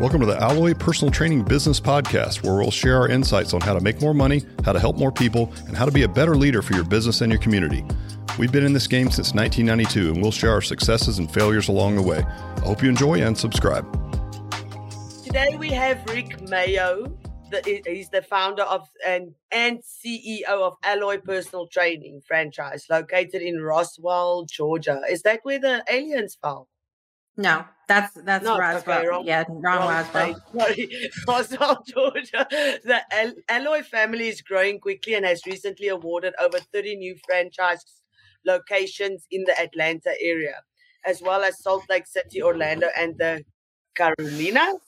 [0.00, 3.74] Welcome to the Alloy Personal Training Business Podcast, where we'll share our insights on how
[3.74, 6.36] to make more money, how to help more people, and how to be a better
[6.36, 7.84] leader for your business and your community.
[8.38, 11.96] We've been in this game since 1992, and we'll share our successes and failures along
[11.96, 12.18] the way.
[12.18, 13.84] I hope you enjoy and subscribe.
[15.24, 17.12] Today we have Rick Mayo.
[17.64, 24.44] He's the founder of and, and CEO of Alloy Personal Training franchise located in Roswell,
[24.44, 25.02] Georgia.
[25.10, 26.68] Is that where the aliens fell?
[27.38, 28.98] No, that's that's no, Roswell.
[28.98, 30.34] Okay, wrong, yeah, wrong, wrong Roswell.
[30.58, 32.46] Sorry, Roswell, Georgia.
[32.50, 38.02] The Al- Alloy family is growing quickly and has recently awarded over 30 new franchise
[38.44, 40.62] locations in the Atlanta area,
[41.06, 43.44] as well as Salt Lake City, Orlando, and the
[43.94, 44.80] Carolinas.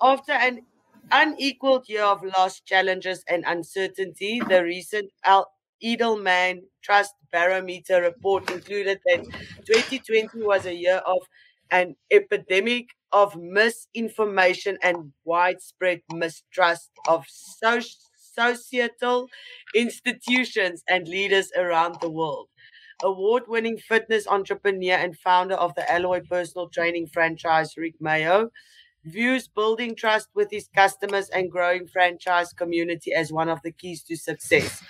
[0.00, 0.66] After an
[1.10, 5.52] unequaled year of lost challenges and uncertainty, the recent Al-
[5.82, 9.24] Edelman Trust Barometer report included that
[9.66, 11.18] 2020 was a year of
[11.72, 17.80] an epidemic of misinformation and widespread mistrust of so-
[18.34, 19.28] societal
[19.74, 22.48] institutions and leaders around the world.
[23.02, 28.50] Award winning fitness entrepreneur and founder of the Alloy Personal Training franchise, Rick Mayo,
[29.04, 34.04] views building trust with his customers and growing franchise community as one of the keys
[34.04, 34.82] to success.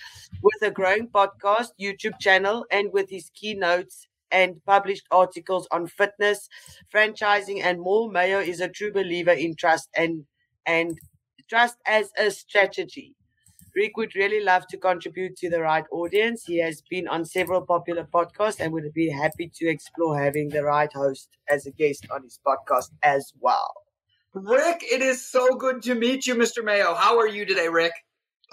[0.42, 6.48] With a growing podcast, YouTube channel, and with his keynotes and published articles on fitness,
[6.94, 8.10] franchising, and more.
[8.10, 10.24] Mayo is a true believer in trust and
[10.66, 10.98] and
[11.48, 13.14] trust as a strategy.
[13.74, 16.44] Rick would really love to contribute to the right audience.
[16.44, 20.62] He has been on several popular podcasts and would be happy to explore having the
[20.62, 23.72] right host as a guest on his podcast as well.
[24.34, 26.62] Rick, it is so good to meet you, Mr.
[26.62, 26.94] Mayo.
[26.94, 27.92] How are you today, Rick?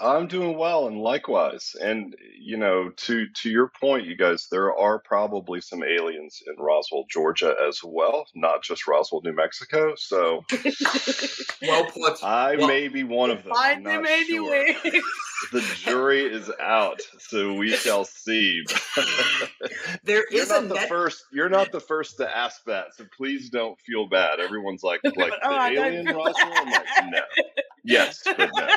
[0.00, 1.76] I'm doing well, and likewise.
[1.80, 6.54] And you know, to to your point, you guys, there are probably some aliens in
[6.62, 9.94] Roswell, Georgia, as well, not just Roswell, New Mexico.
[9.96, 10.44] So,
[11.62, 12.24] well put.
[12.24, 13.52] I well, may be one of them.
[13.54, 14.76] Find them anyway.
[14.82, 15.00] Sure.
[15.52, 18.64] the jury is out, so we shall see.
[20.04, 21.24] there is you're not the net- first.
[21.32, 24.40] You're not the first to ask that, so please don't feel bad.
[24.40, 26.52] Everyone's like, like oh, the alien Roswell.
[26.54, 27.20] I'm like, no.
[27.84, 28.68] Yes, but no.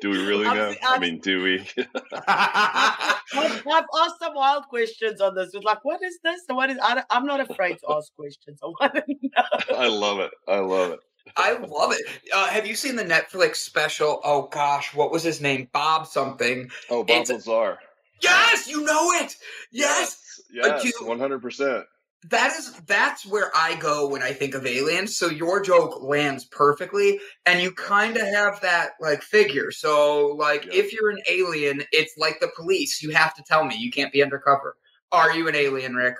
[0.00, 0.74] Do we really know?
[0.82, 1.58] i i mean, do we?
[2.26, 5.50] I've, I've, asked some wild questions on this.
[5.54, 6.40] It's like, what is this?
[6.48, 6.78] what is?
[6.82, 8.60] I, am not afraid to ask questions.
[8.62, 9.76] I want to know.
[9.76, 10.30] I love it.
[10.46, 11.00] I love it.
[11.36, 12.02] I love it.
[12.32, 14.20] Uh, have you seen the Netflix special?
[14.24, 15.68] Oh gosh, what was his name?
[15.72, 16.70] Bob something.
[16.90, 17.78] Oh, Bob it's, Lazar.
[18.22, 19.36] Yes, you know it.
[19.70, 21.84] Yes, yes, one hundred percent
[22.24, 25.16] that is that's where I go when I think of aliens.
[25.16, 29.70] So your joke lands perfectly, and you kind of have that like figure.
[29.70, 30.74] So like yeah.
[30.74, 33.02] if you're an alien, it's like the police.
[33.02, 33.76] You have to tell me.
[33.76, 34.76] You can't be undercover.
[35.12, 36.16] Are you an alien, Rick?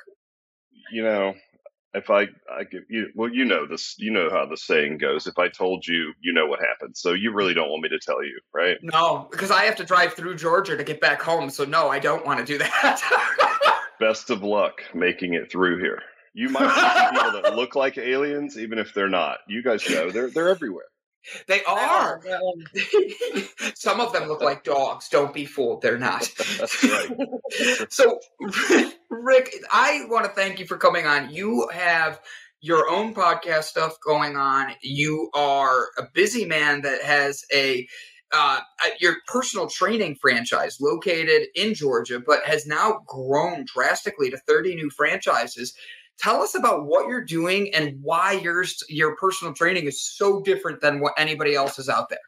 [0.92, 1.34] You know,
[1.94, 3.96] if I I give you well, you know this.
[3.98, 5.26] You know how the saying goes.
[5.26, 7.00] If I told you, you know what happens.
[7.00, 8.76] So you really don't want me to tell you, right?
[8.82, 11.50] No, because I have to drive through Georgia to get back home.
[11.50, 13.74] So no, I don't want to do that.
[14.00, 16.02] best of luck making it through here.
[16.34, 19.38] You might see people that look like aliens, even if they're not.
[19.48, 20.84] You guys know they're they're everywhere.
[21.46, 22.20] They are.
[23.74, 25.08] Some of them look like dogs.
[25.08, 26.30] Don't be fooled; they're not.
[26.58, 27.90] That's right.
[27.90, 28.18] so,
[29.10, 31.30] Rick, I want to thank you for coming on.
[31.30, 32.20] You have
[32.60, 34.72] your own podcast stuff going on.
[34.82, 37.86] You are a busy man that has a
[38.32, 38.60] uh,
[39.00, 44.90] your personal training franchise located in Georgia, but has now grown drastically to 30 new
[44.90, 45.74] franchises.
[46.18, 50.80] Tell us about what you're doing and why yours, your personal training is so different
[50.80, 52.18] than what anybody else is out there.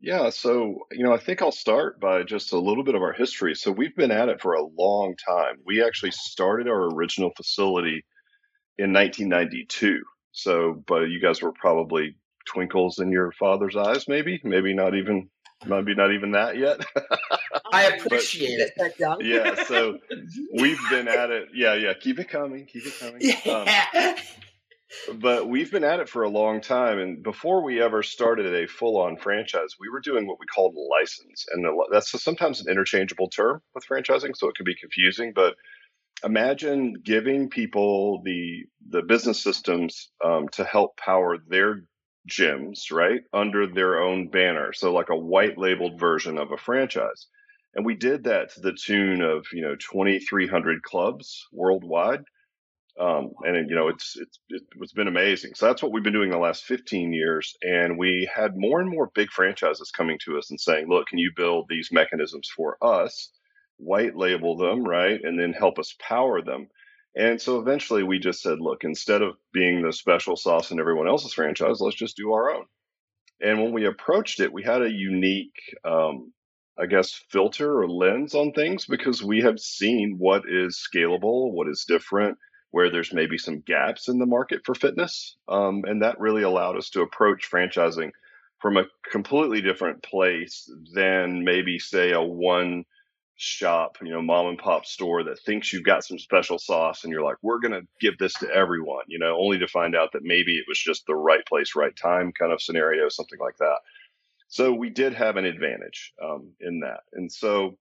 [0.00, 3.12] Yeah, so you know, I think I'll start by just a little bit of our
[3.12, 3.56] history.
[3.56, 5.56] So we've been at it for a long time.
[5.66, 8.04] We actually started our original facility
[8.78, 10.00] in 1992.
[10.30, 12.14] So, but you guys were probably
[12.52, 15.28] twinkles in your father's eyes, maybe, maybe not even,
[15.66, 16.80] maybe not even that yet.
[17.72, 19.16] I appreciate but, it.
[19.24, 19.98] Yeah, so
[20.60, 21.48] we've been at it.
[21.54, 23.20] Yeah, yeah, keep it coming, keep it coming.
[23.20, 24.14] Yeah.
[24.14, 24.16] Um,
[25.18, 28.66] but we've been at it for a long time, and before we ever started a
[28.66, 33.28] full-on franchise, we were doing what we called a license, and that's sometimes an interchangeable
[33.28, 35.54] term with franchising, so it can be confusing, but
[36.24, 41.82] imagine giving people the the business systems um, to help power their
[42.28, 44.72] gyms, right, under their own banner.
[44.74, 47.28] So like a white labeled version of a franchise.
[47.74, 52.22] And we did that to the tune of, you know, 2,300 clubs worldwide.
[53.00, 55.52] Um, and you know, it's, it's, it's been amazing.
[55.54, 57.56] So that's what we've been doing the last 15 years.
[57.62, 61.18] And we had more and more big franchises coming to us and saying, look, can
[61.18, 63.32] you build these mechanisms for us,
[63.78, 65.20] white label them, right?
[65.22, 66.68] And then help us power them.
[67.18, 71.08] And so eventually we just said, look, instead of being the special sauce in everyone
[71.08, 72.64] else's franchise, let's just do our own.
[73.40, 76.32] And when we approached it, we had a unique, um,
[76.78, 81.68] I guess, filter or lens on things because we have seen what is scalable, what
[81.68, 82.38] is different,
[82.70, 85.36] where there's maybe some gaps in the market for fitness.
[85.48, 88.10] Um, and that really allowed us to approach franchising
[88.60, 92.84] from a completely different place than maybe, say, a one
[93.38, 97.12] shop, you know, mom and pop store that thinks you've got some special sauce and
[97.12, 100.10] you're like, we're going to give this to everyone, you know, only to find out
[100.12, 103.56] that maybe it was just the right place, right time kind of scenario, something like
[103.58, 103.78] that.
[104.48, 107.00] So we did have an advantage um, in that.
[107.12, 107.76] And so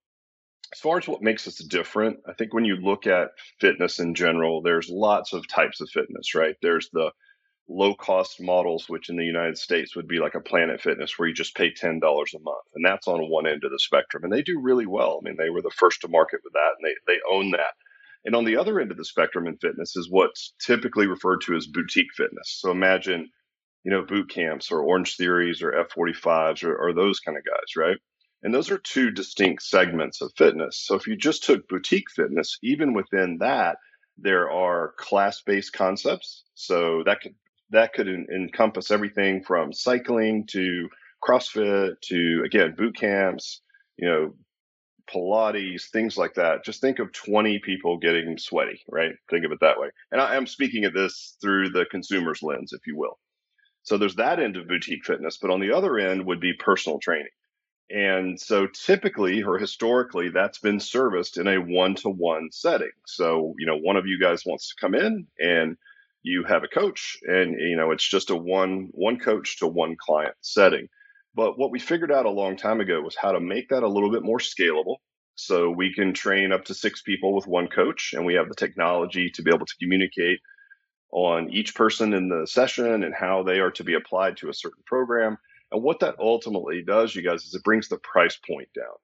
[0.71, 4.13] as far as what makes us different, I think when you look at fitness in
[4.13, 6.55] general, there's lots of types of fitness, right?
[6.61, 7.11] There's the
[7.69, 11.27] low cost models, which in the United States would be like a Planet Fitness where
[11.27, 12.65] you just pay $10 a month.
[12.75, 14.23] And that's on one end of the spectrum.
[14.23, 15.19] And they do really well.
[15.21, 17.73] I mean, they were the first to market with that and they, they own that.
[18.25, 21.55] And on the other end of the spectrum in fitness is what's typically referred to
[21.55, 22.57] as boutique fitness.
[22.59, 23.29] So imagine,
[23.83, 27.75] you know, boot camps or Orange Theories or F45s or, or those kind of guys,
[27.75, 27.97] right?
[28.43, 30.77] And those are two distinct segments of fitness.
[30.85, 33.77] So if you just took boutique fitness, even within that,
[34.17, 36.43] there are class based concepts.
[36.53, 37.35] So that could
[37.71, 40.89] that could en- encompass everything from cycling to
[41.23, 43.61] CrossFit to again boot camps,
[43.97, 44.33] you know,
[45.11, 46.65] Pilates, things like that.
[46.65, 49.13] Just think of 20 people getting sweaty, right?
[49.29, 49.89] Think of it that way.
[50.11, 53.17] And I am speaking of this through the consumer's lens, if you will.
[53.83, 56.99] So there's that end of boutique fitness, but on the other end would be personal
[56.99, 57.29] training.
[57.89, 62.91] And so typically or historically, that's been serviced in a one to one setting.
[63.05, 65.77] So, you know, one of you guys wants to come in and
[66.27, 69.95] you have a coach and you know it's just a one one coach to one
[69.97, 70.87] client setting.
[71.33, 73.87] But what we figured out a long time ago was how to make that a
[73.87, 74.97] little bit more scalable.
[75.35, 78.55] So we can train up to six people with one coach and we have the
[78.55, 80.39] technology to be able to communicate
[81.11, 84.53] on each person in the session and how they are to be applied to a
[84.53, 85.37] certain program.
[85.71, 88.95] And what that ultimately does you guys is it brings the price point down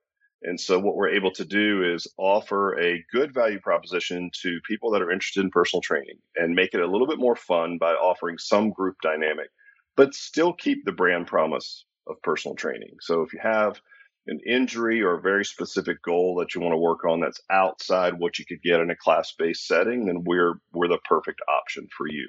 [0.43, 4.91] and so what we're able to do is offer a good value proposition to people
[4.91, 7.93] that are interested in personal training and make it a little bit more fun by
[7.93, 9.49] offering some group dynamic,
[9.95, 12.95] but still keep the brand promise of personal training.
[12.99, 13.79] So if you have
[14.27, 18.13] an injury or a very specific goal that you want to work on that's outside
[18.17, 22.07] what you could get in a class-based setting, then we're we're the perfect option for
[22.07, 22.27] you.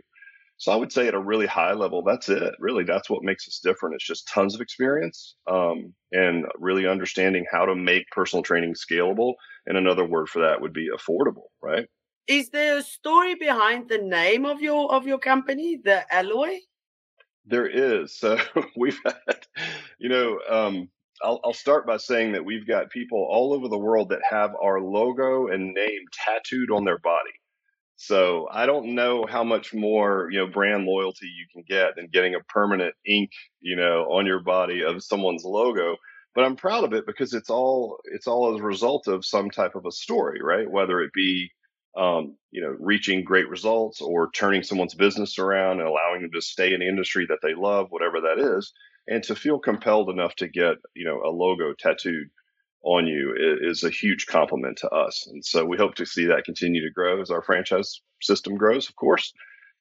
[0.56, 2.54] So I would say at a really high level, that's it.
[2.58, 3.96] Really, that's what makes us different.
[3.96, 9.34] It's just tons of experience um, and really understanding how to make personal training scalable.
[9.66, 11.86] And another word for that would be affordable, right?
[12.26, 16.60] Is there a story behind the name of your of your company, the Alloy?
[17.44, 18.16] There is.
[18.16, 18.38] So
[18.76, 19.46] we've had,
[19.98, 20.88] you know, um,
[21.22, 24.52] I'll, I'll start by saying that we've got people all over the world that have
[24.62, 27.30] our logo and name tattooed on their body.
[27.96, 32.08] So I don't know how much more, you know, brand loyalty you can get than
[32.12, 33.30] getting a permanent ink,
[33.60, 35.96] you know, on your body of someone's logo.
[36.34, 39.50] But I'm proud of it because it's all it's all as a result of some
[39.50, 40.68] type of a story, right?
[40.68, 41.50] Whether it be
[41.96, 46.40] um, you know, reaching great results or turning someone's business around and allowing them to
[46.40, 48.72] stay in the industry that they love, whatever that is,
[49.06, 52.28] and to feel compelled enough to get, you know, a logo tattooed
[52.84, 55.26] on you is a huge compliment to us.
[55.26, 58.88] And so we hope to see that continue to grow as our franchise system grows,
[58.88, 59.32] of course.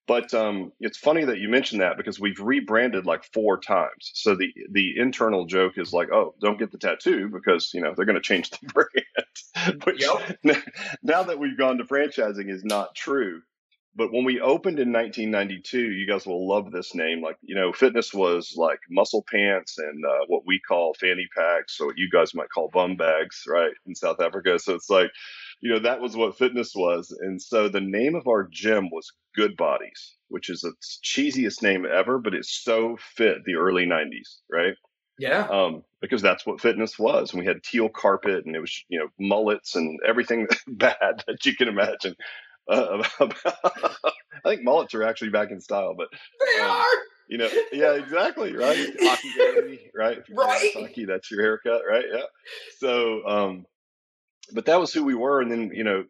[0.06, 4.12] But um, it's funny that you mentioned that because we've rebranded like four times.
[4.14, 7.94] So the the internal joke is like, oh, don't get the tattoo because you know
[7.96, 9.84] they're going to change the brand.
[9.86, 10.58] Which yep.
[11.04, 13.42] now that we've gone to franchising is not true.
[13.96, 17.22] But when we opened in 1992, you guys will love this name.
[17.22, 21.80] Like, you know, fitness was like muscle pants and uh, what we call fanny packs,
[21.80, 24.58] or what you guys might call bum bags, right, in South Africa.
[24.58, 25.12] So it's like,
[25.62, 27.16] you know, that was what fitness was.
[27.22, 30.74] And so the name of our gym was Good Bodies, which is the
[31.04, 34.74] cheesiest name ever, but it so fit the early 90s, right?
[35.20, 35.48] Yeah.
[35.48, 37.32] Um, because that's what fitness was.
[37.32, 41.46] And we had teal carpet and it was, you know, mullets and everything bad that
[41.46, 42.16] you can imagine.
[42.68, 46.86] Uh, I think mullets are actually back in style, but they um, are.
[47.30, 48.96] You know, yeah, exactly, right.
[49.00, 50.18] Hockey baby, right?
[50.18, 50.72] If you right.
[50.74, 52.06] Hockey, that's your haircut, right?
[52.12, 52.26] Yeah.
[52.80, 53.66] So, um,
[54.52, 56.04] but that was who we were, and then you know,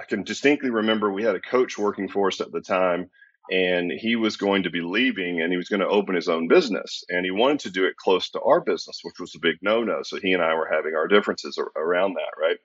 [0.00, 3.10] I can distinctly remember we had a coach working for us at the time,
[3.50, 6.48] and he was going to be leaving, and he was going to open his own
[6.48, 9.56] business, and he wanted to do it close to our business, which was a big
[9.62, 10.02] no-no.
[10.02, 12.56] So he and I were having our differences around that, right?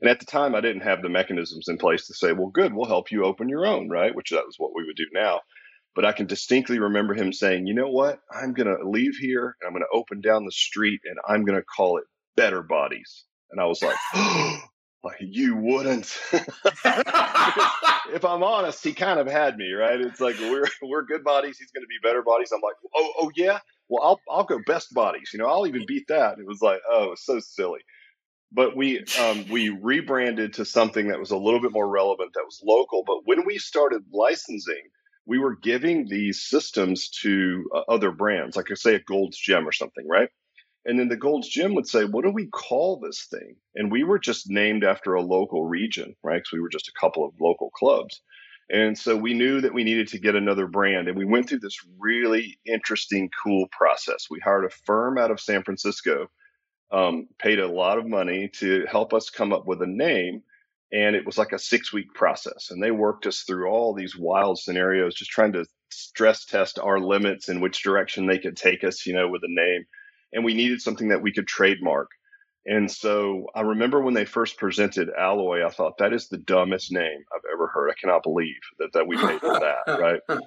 [0.00, 2.72] And at the time, I didn't have the mechanisms in place to say, well, good,
[2.72, 4.14] we'll help you open your own, right?
[4.14, 5.40] Which that was what we would do now.
[5.94, 8.20] But I can distinctly remember him saying, you know what?
[8.30, 11.44] I'm going to leave here and I'm going to open down the street and I'm
[11.44, 12.04] going to call it
[12.36, 13.24] Better Bodies.
[13.50, 13.96] And I was like,
[15.02, 16.14] Like you wouldn't.
[16.32, 19.98] if I'm honest, he kind of had me, right?
[20.00, 21.58] It's like we're we're good bodies.
[21.58, 22.50] He's going to be better bodies.
[22.54, 23.60] I'm like, oh oh yeah.
[23.88, 25.30] Well, I'll I'll go best bodies.
[25.32, 26.38] You know, I'll even beat that.
[26.38, 27.80] It was like, oh, so silly.
[28.52, 32.44] But we um, we rebranded to something that was a little bit more relevant, that
[32.44, 33.04] was local.
[33.06, 34.82] But when we started licensing,
[35.26, 39.72] we were giving these systems to uh, other brands, like say, a Gold's Gym or
[39.72, 40.28] something, right?
[40.84, 43.56] And then the Gold's Gym would say, What do we call this thing?
[43.74, 46.38] And we were just named after a local region, right?
[46.38, 48.22] Because we were just a couple of local clubs.
[48.72, 51.08] And so we knew that we needed to get another brand.
[51.08, 54.26] And we went through this really interesting, cool process.
[54.30, 56.30] We hired a firm out of San Francisco,
[56.92, 60.42] um, paid a lot of money to help us come up with a name.
[60.92, 62.70] And it was like a six week process.
[62.70, 66.98] And they worked us through all these wild scenarios, just trying to stress test our
[66.98, 69.84] limits and which direction they could take us, you know, with a name
[70.32, 72.08] and we needed something that we could trademark.
[72.66, 76.92] And so I remember when they first presented Alloy, I thought that is the dumbest
[76.92, 77.90] name I've ever heard.
[77.90, 80.20] I cannot believe that, that we made that, right?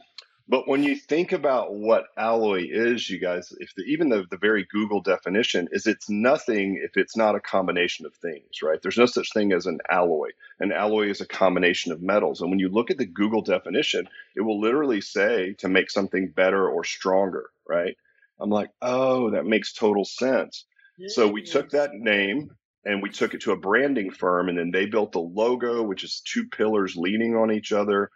[0.48, 4.38] But when you think about what alloy is, you guys, if the, even the, the
[4.38, 8.82] very Google definition is it's nothing if it's not a combination of things, right?
[8.82, 10.30] There's no such thing as an alloy.
[10.60, 12.42] An alloy is a combination of metals.
[12.42, 16.34] And when you look at the Google definition, it will literally say to make something
[16.36, 17.96] better or stronger, right?
[18.40, 20.66] I'm like, oh, that makes total sense.
[21.08, 22.50] So we took that name
[22.86, 26.04] and we took it to a branding firm, and then they built the logo, which
[26.04, 28.12] is two pillars leaning on each other.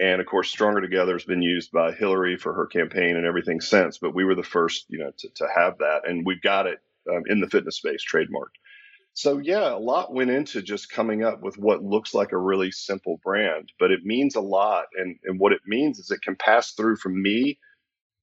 [0.00, 3.60] And of course, Stronger Together has been used by Hillary for her campaign and everything
[3.60, 3.98] since.
[3.98, 6.78] But we were the first, you know, to, to have that, and we've got it
[7.10, 8.58] um, in the fitness space trademarked.
[9.14, 12.70] So yeah, a lot went into just coming up with what looks like a really
[12.70, 14.84] simple brand, but it means a lot.
[14.96, 17.58] And and what it means is it can pass through from me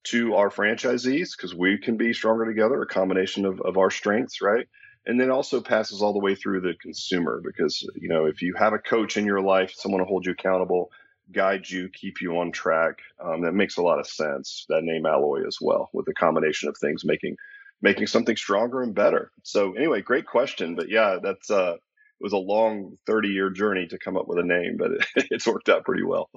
[0.06, 4.42] to our franchisees because we can be stronger together, a combination of, of our strengths,
[4.42, 4.68] right?
[5.06, 8.54] And then also passes all the way through the consumer because, you know, if you
[8.58, 10.92] have a coach in your life, someone to hold you accountable,
[11.32, 14.66] guide you, keep you on track, um, that makes a lot of sense.
[14.70, 17.38] That name Alloy as well, with the combination of things making
[17.82, 19.32] making something stronger and better.
[19.44, 20.76] So anyway, great question.
[20.76, 24.40] But yeah, that's uh, it was a long 30 year journey to come up with
[24.40, 26.30] a name, but it, it's worked out pretty well.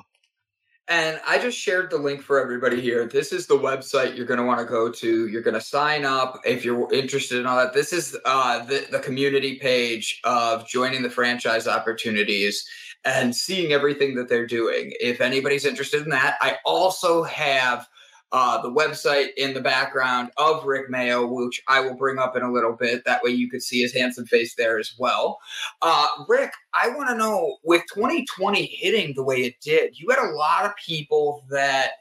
[0.91, 3.07] And I just shared the link for everybody here.
[3.07, 5.29] This is the website you're going to want to go to.
[5.29, 7.75] You're going to sign up if you're interested in all that.
[7.75, 12.67] This is uh, the, the community page of joining the franchise opportunities
[13.05, 14.93] and seeing everything that they're doing.
[15.01, 17.87] If anybody's interested in that, I also have
[18.31, 22.43] uh, the website in the background of Rick Mayo, which I will bring up in
[22.43, 23.05] a little bit.
[23.05, 25.39] That way you could see his handsome face there as well.
[25.81, 30.19] Uh, Rick, I want to know with 2020 hitting the way it did, you had
[30.19, 31.93] a lot of people that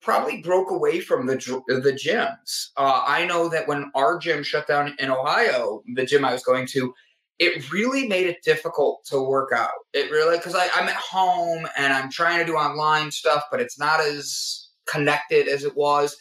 [0.00, 1.34] probably broke away from the
[1.66, 2.68] the gyms.
[2.76, 6.42] Uh, I know that when our gym shut down in Ohio, the gym I was
[6.44, 6.92] going to,
[7.38, 9.70] it really made it difficult to work out.
[9.92, 13.78] It really because I'm at home and I'm trying to do online stuff, but it's
[13.78, 16.16] not as connected as it was.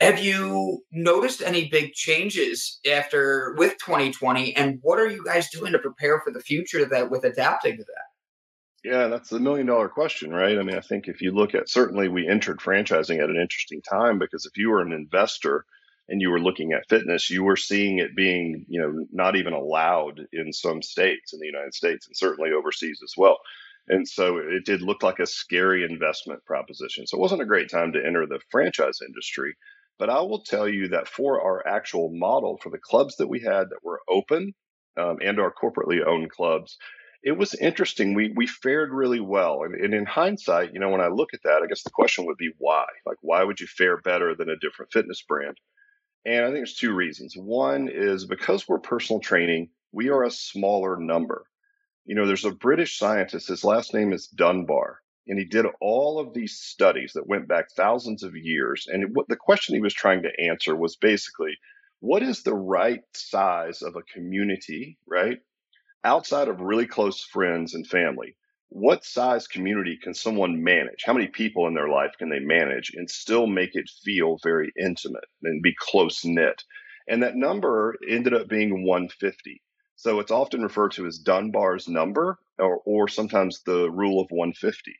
[0.00, 4.54] Have you noticed any big changes after with 2020?
[4.56, 7.84] And what are you guys doing to prepare for the future that with adapting to
[7.84, 8.90] that?
[8.90, 10.58] Yeah, that's the million dollar question, right?
[10.58, 13.80] I mean, I think if you look at certainly we entered franchising at an interesting
[13.88, 15.64] time because if you were an investor
[16.08, 19.52] and you were looking at fitness, you were seeing it being, you know, not even
[19.52, 23.38] allowed in some states in the United States and certainly overseas as well.
[23.88, 27.06] And so it did look like a scary investment proposition.
[27.06, 29.54] So it wasn't a great time to enter the franchise industry.
[29.98, 33.40] But I will tell you that for our actual model, for the clubs that we
[33.40, 34.54] had that were open
[34.96, 36.76] um, and our corporately owned clubs,
[37.22, 38.14] it was interesting.
[38.14, 41.42] We we fared really well, and, and, in hindsight, you know, when I look at
[41.44, 42.84] that, I guess the question would be why?
[43.06, 45.56] Like, why would you fare better than a different fitness brand?
[46.24, 47.36] And I think there's two reasons.
[47.36, 51.46] One is because we're personal training, we are a smaller number
[52.04, 56.18] you know, there's a British scientist, his last name is Dunbar, and he did all
[56.18, 58.88] of these studies that went back thousands of years.
[58.90, 61.56] And what the question he was trying to answer was basically,
[62.00, 65.38] what is the right size of a community, right?
[66.02, 68.36] Outside of really close friends and family,
[68.74, 71.02] what size community can someone manage?
[71.04, 74.72] How many people in their life can they manage and still make it feel very
[74.80, 76.62] intimate and be close knit?
[77.06, 79.62] And that number ended up being 150.
[79.96, 84.94] So it's often referred to as Dunbar's number or, or sometimes the rule of 150.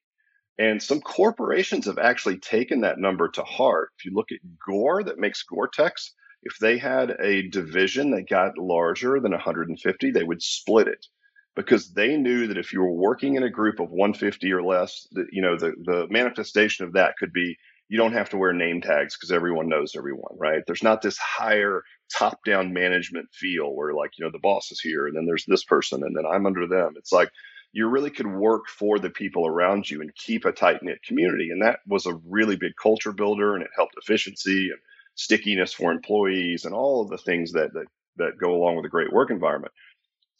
[0.58, 3.90] And some corporations have actually taken that number to heart.
[3.98, 6.12] If you look at Gore that makes Gore-Tex,
[6.42, 11.06] if they had a division that got larger than 150, they would split it
[11.54, 15.06] because they knew that if you were working in a group of 150 or less,
[15.12, 17.56] that, you know, the, the manifestation of that could be
[17.88, 20.62] you don't have to wear name tags because everyone knows everyone, right?
[20.66, 21.82] There's not this higher
[22.16, 25.44] top down management feel where like, you know, the boss is here and then there's
[25.46, 26.94] this person and then I'm under them.
[26.96, 27.28] It's like
[27.72, 31.50] you really could work for the people around you and keep a tight knit community.
[31.50, 34.78] And that was a really big culture builder and it helped efficiency and
[35.14, 38.90] stickiness for employees and all of the things that, that, that go along with a
[38.90, 39.72] great work environment.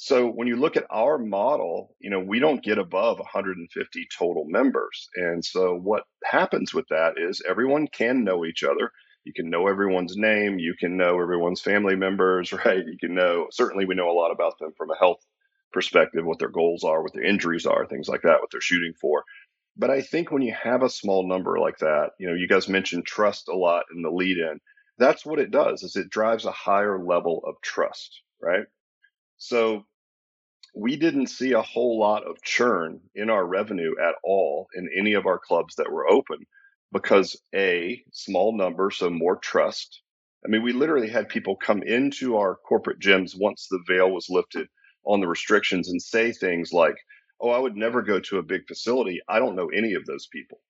[0.04, 4.46] So when you look at our model, you know, we don't get above 150 total
[4.48, 5.08] members.
[5.14, 8.90] And so what happens with that is everyone can know each other.
[9.22, 10.58] You can know everyone's name.
[10.58, 12.84] You can know everyone's family members, right?
[12.84, 15.24] You can know, certainly we know a lot about them from a health
[15.72, 18.94] perspective, what their goals are, what their injuries are, things like that, what they're shooting
[19.00, 19.22] for.
[19.76, 22.68] But I think when you have a small number like that, you know, you guys
[22.68, 24.58] mentioned trust a lot in the lead in.
[24.98, 28.64] That's what it does is it drives a higher level of trust, right?
[29.38, 29.84] So
[30.74, 35.14] we didn't see a whole lot of churn in our revenue at all in any
[35.14, 36.38] of our clubs that were open
[36.92, 40.02] because a small number, so more trust.
[40.44, 44.28] I mean, we literally had people come into our corporate gyms once the veil was
[44.30, 44.68] lifted
[45.06, 46.96] on the restrictions and say things like,
[47.40, 49.20] Oh, I would never go to a big facility.
[49.28, 50.60] I don't know any of those people.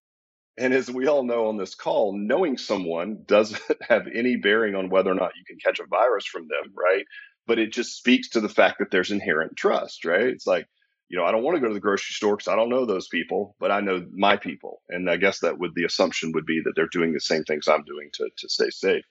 [0.58, 4.88] And as we all know on this call, knowing someone doesn't have any bearing on
[4.90, 7.04] whether or not you can catch a virus from them, right?
[7.46, 10.28] But it just speaks to the fact that there's inherent trust, right?
[10.28, 10.66] It's like,
[11.08, 12.86] you know, I don't want to go to the grocery store because I don't know
[12.86, 14.82] those people, but I know my people.
[14.88, 17.68] And I guess that would the assumption would be that they're doing the same things
[17.68, 19.04] I'm doing to, to stay safe.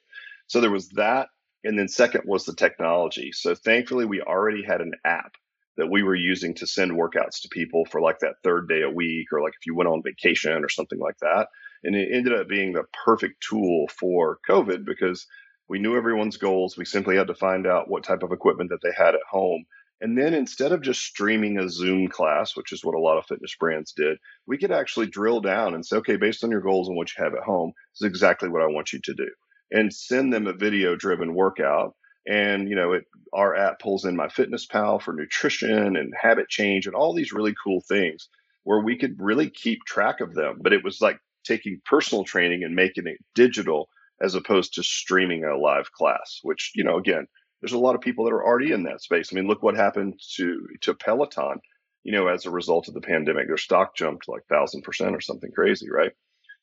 [0.48, 1.28] So there was that.
[1.64, 3.32] And then second was the technology.
[3.34, 5.36] So thankfully we already had an app
[5.78, 8.90] that we were using to send workouts to people for like that third day a
[8.90, 11.48] week or like if you went on vacation or something like that.
[11.84, 15.26] And it ended up being the perfect tool for COVID because
[15.72, 16.76] we knew everyone's goals.
[16.76, 19.64] We simply had to find out what type of equipment that they had at home.
[20.02, 23.26] And then instead of just streaming a Zoom class, which is what a lot of
[23.26, 26.90] fitness brands did, we could actually drill down and say, okay, based on your goals
[26.90, 29.30] and what you have at home, this is exactly what I want you to do.
[29.72, 31.96] And send them a video driven workout.
[32.28, 36.96] And, you know, it, our app pulls in MyFitnessPal for nutrition and habit change and
[36.96, 38.28] all these really cool things
[38.64, 40.60] where we could really keep track of them.
[40.62, 43.88] But it was like taking personal training and making it digital
[44.22, 47.28] as opposed to streaming a live class, which, you know, again,
[47.62, 49.30] there's a lot of people that are already in that space.
[49.32, 51.60] I mean, look what happened to, to Peloton,
[52.04, 55.22] you know, as a result of the pandemic, their stock jumped like thousand percent or
[55.22, 56.12] something crazy, right?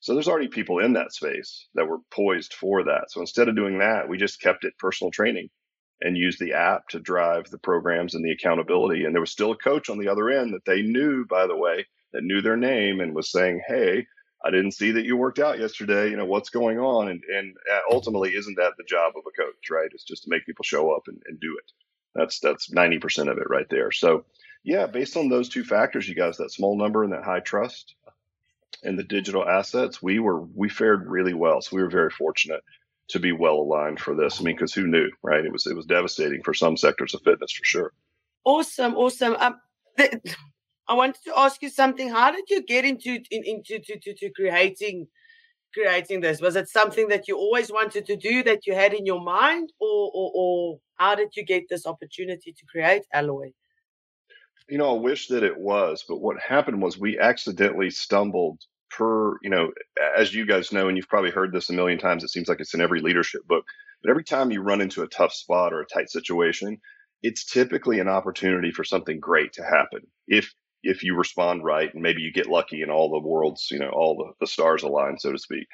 [0.01, 3.11] So there's already people in that space that were poised for that.
[3.11, 5.51] So instead of doing that, we just kept it personal training
[6.01, 9.05] and used the app to drive the programs and the accountability.
[9.05, 11.57] And there was still a coach on the other end that they knew, by the
[11.57, 14.07] way, that knew their name and was saying, Hey,
[14.45, 16.11] I didn't see that you worked out yesterday.
[16.11, 17.09] You know, what's going on?
[17.09, 19.91] And, and uh, ultimately, isn't that the job of a coach, right?
[19.93, 21.73] It's just to make people show up and, and do it.
[22.15, 23.91] That's, that's 90% of it right there.
[23.91, 24.25] So
[24.63, 27.95] yeah, based on those two factors, you guys, that small number and that high trust
[28.85, 31.61] and the digital assets, we were, we fared really well.
[31.61, 32.63] So we were very fortunate
[33.09, 34.41] to be well aligned for this.
[34.41, 35.45] I mean, cause who knew, right?
[35.45, 37.93] It was, it was devastating for some sectors of fitness for sure.
[38.45, 38.95] Awesome.
[38.95, 39.37] Awesome.
[39.39, 39.61] Um,
[40.89, 42.09] I wanted to ask you something.
[42.09, 45.07] How did you get into in, into to, to, to creating
[45.75, 46.41] creating this?
[46.41, 49.73] Was it something that you always wanted to do that you had in your mind,
[49.81, 53.53] or or, or how did you get this opportunity to create Alloy?
[54.69, 59.39] You know, I wish that it was, but what happened was we accidentally stumbled per,
[59.43, 59.71] you know,
[60.17, 62.61] as you guys know, and you've probably heard this a million times, it seems like
[62.61, 63.65] it's in every leadership book,
[64.03, 66.79] but every time you run into a tough spot or a tight situation,
[67.23, 70.07] it's typically an opportunity for something great to happen.
[70.27, 73.79] If if you respond right and maybe you get lucky and all the worlds, you
[73.79, 75.67] know, all the, the stars align, so to speak.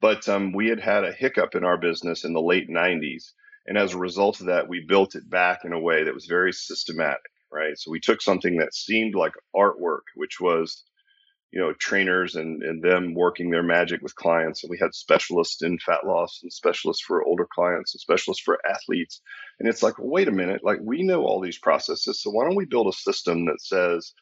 [0.00, 3.32] But um, we had had a hiccup in our business in the late 90s.
[3.66, 6.26] And as a result of that, we built it back in a way that was
[6.26, 7.78] very systematic, right?
[7.78, 10.82] So we took something that seemed like artwork, which was,
[11.52, 14.64] you know, trainers and, and them working their magic with clients.
[14.64, 18.58] And we had specialists in fat loss and specialists for older clients and specialists for
[18.68, 19.20] athletes.
[19.60, 22.20] And it's like, wait a minute, like we know all these processes.
[22.20, 24.12] So why don't we build a system that says,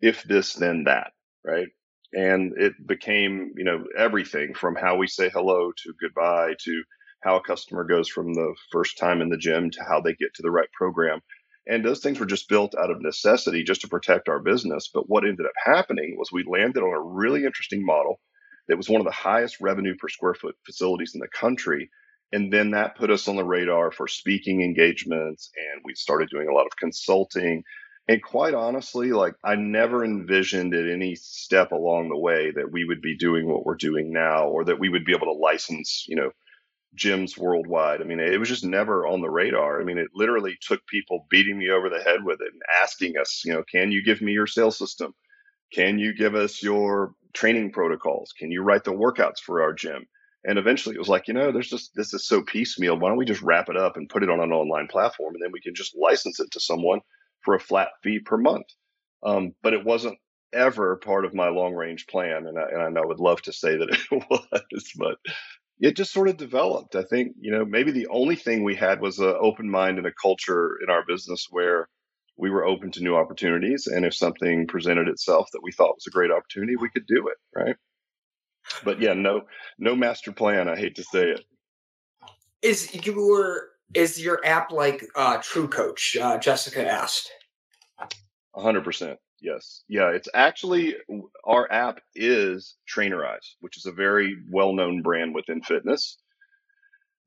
[0.00, 1.12] if this, then that,
[1.44, 1.68] right?
[2.12, 6.82] And it became, you know, everything from how we say hello to goodbye to
[7.22, 10.34] how a customer goes from the first time in the gym to how they get
[10.34, 11.20] to the right program.
[11.66, 14.90] And those things were just built out of necessity just to protect our business.
[14.92, 18.20] But what ended up happening was we landed on a really interesting model
[18.68, 21.90] that was one of the highest revenue per square foot facilities in the country.
[22.32, 25.50] And then that put us on the radar for speaking engagements.
[25.56, 27.62] And we started doing a lot of consulting.
[28.06, 32.84] And quite honestly, like I never envisioned at any step along the way that we
[32.84, 36.04] would be doing what we're doing now or that we would be able to license,
[36.06, 36.30] you know,
[36.96, 38.02] gyms worldwide.
[38.02, 39.80] I mean, it was just never on the radar.
[39.80, 43.16] I mean, it literally took people beating me over the head with it and asking
[43.18, 45.14] us, you know, can you give me your sales system?
[45.72, 48.32] Can you give us your training protocols?
[48.38, 50.06] Can you write the workouts for our gym?
[50.44, 52.98] And eventually it was like, you know, there's just, this is so piecemeal.
[52.98, 55.42] Why don't we just wrap it up and put it on an online platform and
[55.42, 57.00] then we can just license it to someone
[57.44, 58.66] for a flat fee per month?
[59.22, 60.18] Um, but it wasn't
[60.52, 62.46] ever part of my long range plan.
[62.46, 65.16] And I, and I would love to say that it was, but
[65.80, 66.94] it just sort of developed.
[66.94, 70.06] I think, you know, maybe the only thing we had was an open mind and
[70.06, 71.88] a culture in our business where
[72.36, 73.86] we were open to new opportunities.
[73.86, 77.28] And if something presented itself that we thought was a great opportunity, we could do
[77.28, 77.36] it.
[77.54, 77.76] Right.
[78.82, 79.42] But yeah, no,
[79.78, 80.68] no master plan.
[80.68, 81.44] I hate to say it.
[82.62, 86.20] Is your is your app like uh, TrueCoach?
[86.20, 87.30] Uh, Jessica asked.
[88.54, 89.18] hundred percent.
[89.40, 89.82] Yes.
[89.88, 90.10] Yeah.
[90.10, 90.94] It's actually
[91.44, 96.16] our app is Trainerize, which is a very well known brand within fitness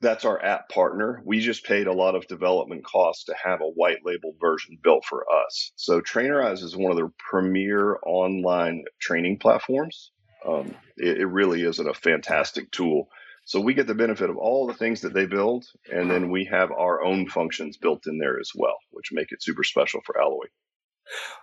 [0.02, 1.22] that's our app partner.
[1.26, 5.06] We just paid a lot of development costs to have a white label version built
[5.06, 5.72] for us.
[5.76, 10.12] So Trainerize is one of the premier online training platforms.
[10.46, 13.10] Um, it, it, really is a fantastic tool.
[13.48, 16.44] So we get the benefit of all the things that they build, and then we
[16.52, 20.20] have our own functions built in there as well, which make it super special for
[20.20, 20.48] Alloy.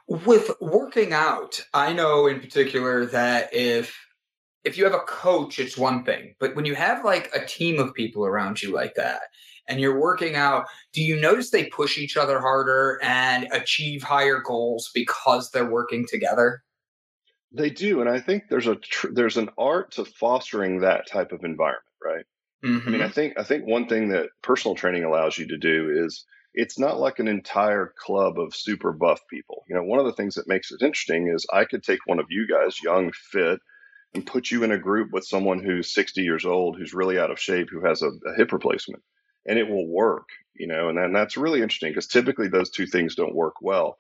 [0.07, 3.99] With working out, I know in particular that if
[4.65, 6.35] if you have a coach, it's one thing.
[6.39, 9.23] But when you have like a team of people around you like that,
[9.67, 14.43] and you're working out, do you notice they push each other harder and achieve higher
[14.45, 16.65] goals because they're working together?
[17.51, 21.33] They do, and I think there's a tr- there's an art to fostering that type
[21.33, 22.25] of environment, right?
[22.65, 22.89] Mm-hmm.
[22.89, 23.13] I mean, I mm-hmm.
[23.13, 27.01] think I think one thing that personal training allows you to do is it's not
[27.01, 29.65] like an entire club of super buff people.
[29.69, 32.21] You know, one of the things that makes it interesting is I could take one
[32.21, 33.59] of you guys, young, fit,
[34.15, 37.33] and put you in a group with someone who's 60 years old, who's really out
[37.33, 39.03] of shape, who has a, a hip replacement,
[39.47, 42.87] and it will work, you know, and, then that's really interesting because typically those two
[42.87, 43.97] things don't work well.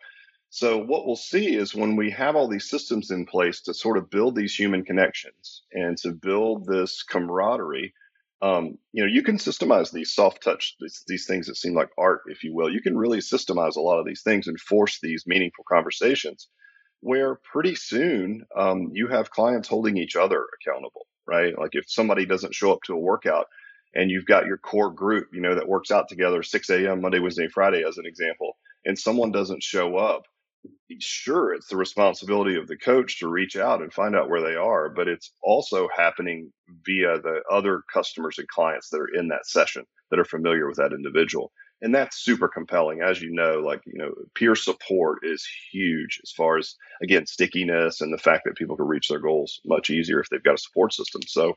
[0.56, 3.98] So what we'll see is when we have all these systems in place to sort
[3.98, 7.92] of build these human connections and to build this camaraderie,
[8.40, 11.88] um, you know, you can systemize these soft touch, these, these things that seem like
[11.98, 12.72] art, if you will.
[12.72, 16.46] You can really systemize a lot of these things and force these meaningful conversations
[17.00, 21.58] where pretty soon um, you have clients holding each other accountable, right?
[21.58, 23.46] Like if somebody doesn't show up to a workout
[23.92, 27.00] and you've got your core group, you know, that works out together 6 a.m.
[27.00, 30.22] Monday, Wednesday, Friday, as an example, and someone doesn't show up,
[31.00, 34.56] sure, it's the responsibility of the coach to reach out and find out where they
[34.56, 36.52] are, but it's also happening
[36.86, 40.76] via the other customers and clients that are in that session that are familiar with
[40.76, 41.52] that individual.
[41.82, 43.00] And that's super compelling.
[43.02, 48.00] As you know like you know peer support is huge as far as again stickiness
[48.00, 50.58] and the fact that people can reach their goals much easier if they've got a
[50.58, 51.20] support system.
[51.26, 51.54] So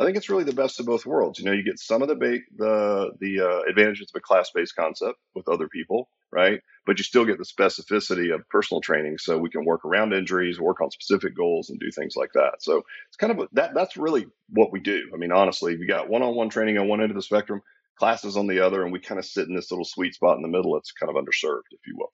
[0.00, 2.08] i think it's really the best of both worlds you know you get some of
[2.08, 6.98] the ba- the the uh, advantages of a class-based concept with other people right but
[6.98, 10.80] you still get the specificity of personal training so we can work around injuries work
[10.80, 13.96] on specific goals and do things like that so it's kind of a, that that's
[13.96, 17.16] really what we do i mean honestly you got one-on-one training on one end of
[17.16, 17.62] the spectrum
[18.00, 20.42] classes on the other, and we kind of sit in this little sweet spot in
[20.42, 20.76] the middle.
[20.76, 22.10] It's kind of underserved, if you will.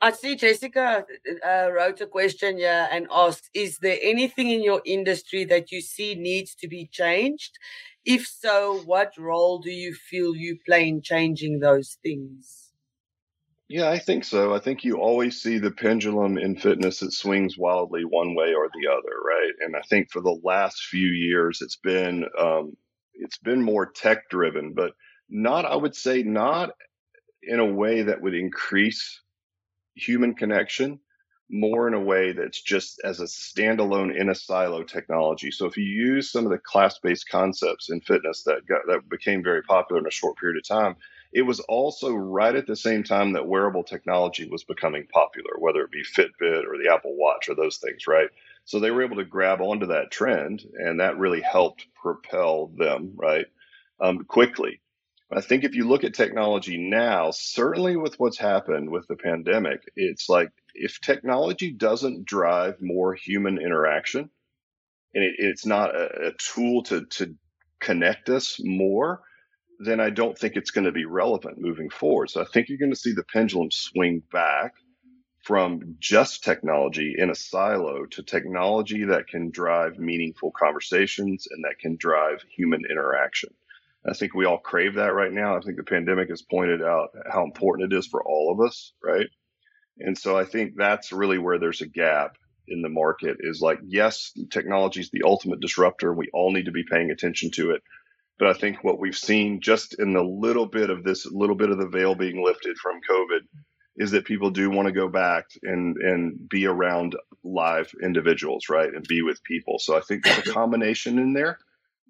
[0.00, 1.04] I see Jessica
[1.46, 5.80] uh, wrote a question here and asked Is there anything in your industry that you
[5.80, 7.58] see needs to be changed?
[8.04, 12.70] If so, what role do you feel you play in changing those things?
[13.68, 14.54] Yeah, I think so.
[14.54, 18.68] I think you always see the pendulum in fitness it swings wildly one way or
[18.68, 19.52] the other, right?
[19.60, 22.76] And I think for the last few years, it's been um,
[23.14, 24.92] it's been more tech driven, but
[25.28, 26.70] not i would say not
[27.42, 29.20] in a way that would increase
[29.98, 31.00] human connection
[31.50, 35.50] more in a way that's just as a standalone in a silo technology.
[35.50, 39.42] So if you use some of the class-based concepts in fitness that got that became
[39.42, 40.96] very popular in a short period of time
[41.32, 45.82] it was also right at the same time that wearable technology was becoming popular whether
[45.82, 48.28] it be fitbit or the apple watch or those things right?
[48.64, 53.12] So they were able to grab onto that trend and that really helped propel them
[53.16, 53.46] right
[54.00, 54.80] um, quickly
[55.30, 59.82] I think if you look at technology now, certainly with what's happened with the pandemic,
[59.94, 64.30] it's like if technology doesn't drive more human interaction
[65.14, 67.34] and it, it's not a, a tool to, to
[67.78, 69.20] connect us more,
[69.80, 72.30] then I don't think it's going to be relevant moving forward.
[72.30, 74.72] So I think you're going to see the pendulum swing back
[75.42, 81.78] from just technology in a silo to technology that can drive meaningful conversations and that
[81.78, 83.50] can drive human interaction.
[84.06, 85.56] I think we all crave that right now.
[85.56, 88.92] I think the pandemic has pointed out how important it is for all of us,
[89.02, 89.26] right?
[89.98, 92.36] And so I think that's really where there's a gap
[92.68, 96.12] in the market is like, yes, technology is the ultimate disruptor.
[96.12, 97.82] We all need to be paying attention to it.
[98.38, 101.70] But I think what we've seen just in the little bit of this little bit
[101.70, 103.40] of the veil being lifted from COVID
[103.96, 108.94] is that people do want to go back and and be around live individuals, right,
[108.94, 109.80] and be with people.
[109.80, 111.58] So I think there's a combination in there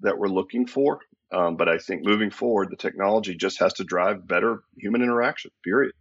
[0.02, 1.00] that we're looking for.
[1.30, 5.50] Um, but I think moving forward, the technology just has to drive better human interaction.
[5.62, 5.92] Period.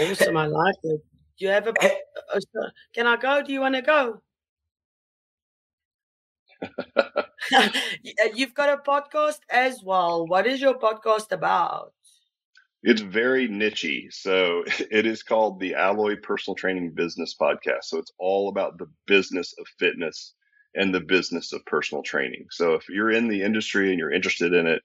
[0.00, 1.04] Awesome, I like it.
[1.38, 1.74] Do you have a?
[1.82, 1.94] Eh.
[2.34, 3.42] Uh, uh, can I go?
[3.42, 4.22] Do you want to go?
[8.34, 10.26] You've got a podcast as well.
[10.26, 11.92] What is your podcast about?
[12.82, 14.12] It's very nichey.
[14.12, 17.84] So it is called the Alloy Personal Training Business Podcast.
[17.84, 20.34] So it's all about the business of fitness
[20.76, 22.46] and the business of personal training.
[22.50, 24.82] So if you're in the industry and you're interested in it,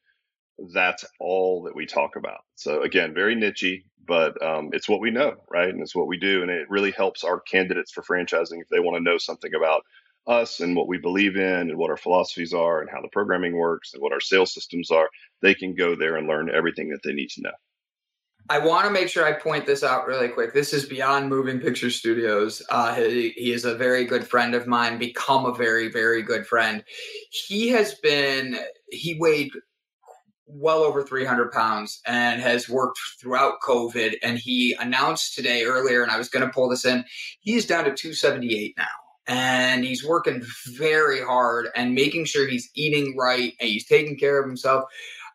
[0.73, 2.39] that's all that we talk about.
[2.55, 5.69] So again, very nichey, but um, it's what we know, right?
[5.69, 8.79] And it's what we do, and it really helps our candidates for franchising if they
[8.79, 9.83] want to know something about
[10.27, 13.57] us and what we believe in and what our philosophies are and how the programming
[13.57, 15.09] works and what our sales systems are.
[15.41, 17.51] They can go there and learn everything that they need to know.
[18.49, 20.53] I want to make sure I point this out really quick.
[20.53, 22.61] This is beyond Moving Picture Studios.
[22.69, 26.45] Uh, he, he, is a very good friend of mine, become a very, very good
[26.45, 26.83] friend.
[27.29, 28.57] He has been,
[28.89, 29.51] he weighed
[30.53, 34.15] well over 300 pounds and has worked throughout COVID.
[34.21, 37.05] And he announced today earlier, and I was going to pull this in,
[37.39, 38.85] he's down to 278 now.
[39.27, 44.41] And he's working very hard and making sure he's eating right and he's taking care
[44.41, 44.85] of himself.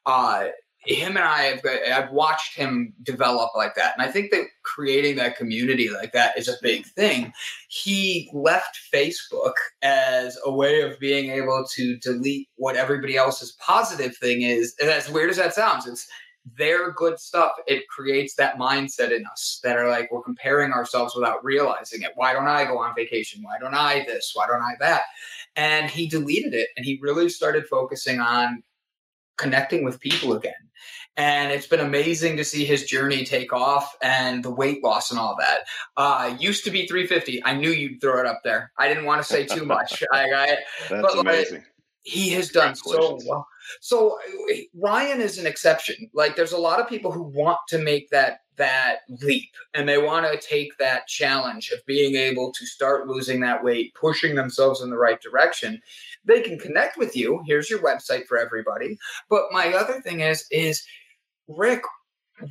[0.05, 0.49] Uh,
[0.87, 5.17] him and I have I've watched him develop like that, and I think that creating
[5.17, 7.33] that community like that is a big thing.
[7.69, 14.17] He left Facebook as a way of being able to delete what everybody else's positive
[14.17, 14.75] thing is.
[14.81, 16.07] And as weird as that sounds, it's
[16.57, 17.53] their good stuff.
[17.67, 22.13] It creates that mindset in us that are like we're comparing ourselves without realizing it.
[22.15, 23.43] Why don't I go on vacation?
[23.43, 24.31] Why don't I this?
[24.35, 25.03] Why don't I that?
[25.57, 28.63] And he deleted it, and he really started focusing on
[29.37, 30.55] connecting with people again
[31.17, 35.19] and it's been amazing to see his journey take off and the weight loss and
[35.19, 35.61] all that.
[35.97, 37.43] Uh, used to be 350.
[37.45, 38.73] I knew you'd throw it up there.
[38.79, 40.03] I didn't want to say too much.
[40.13, 40.47] I, I,
[40.91, 41.59] That's but, amazing.
[41.59, 41.67] Like,
[42.07, 43.49] he has done so well.
[43.81, 44.19] So
[44.75, 46.09] Ryan is an exception.
[46.15, 49.99] Like there's a lot of people who want to make that that leap and they
[49.99, 54.81] want to take that challenge of being able to start losing that weight, pushing themselves
[54.81, 55.83] in the right direction.
[56.25, 57.43] They can connect with you.
[57.47, 58.99] Here's your website for everybody.
[59.29, 60.87] But my other thing is is
[61.49, 61.83] Rick,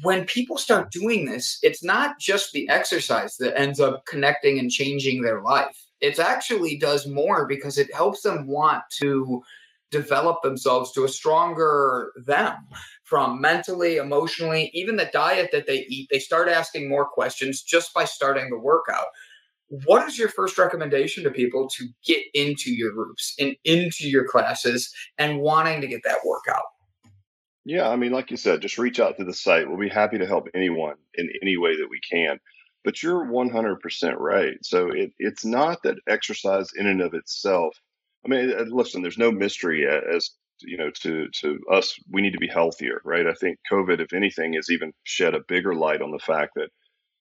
[0.02, 4.72] when people start doing this, it's not just the exercise that ends up connecting and
[4.72, 5.78] changing their life.
[6.02, 9.42] It actually does more because it helps them want to
[9.92, 12.56] develop themselves to a stronger them
[13.04, 16.08] from mentally, emotionally, even the diet that they eat.
[16.12, 19.06] They start asking more questions just by starting the workout.
[19.86, 24.28] What is your first recommendation to people to get into your groups and into your
[24.28, 26.64] classes and wanting to get that workout?
[27.66, 29.68] Yeah, I mean, like you said, just reach out to the site.
[29.68, 32.40] We'll be happy to help anyone in any way that we can.
[32.84, 34.58] But you're 100% right.
[34.64, 37.76] So it, it's not that exercise in and of itself.
[38.24, 40.30] I mean, uh, listen, there's no mystery as
[40.62, 41.96] you know to to us.
[42.12, 43.26] We need to be healthier, right?
[43.28, 46.70] I think COVID, if anything, has even shed a bigger light on the fact that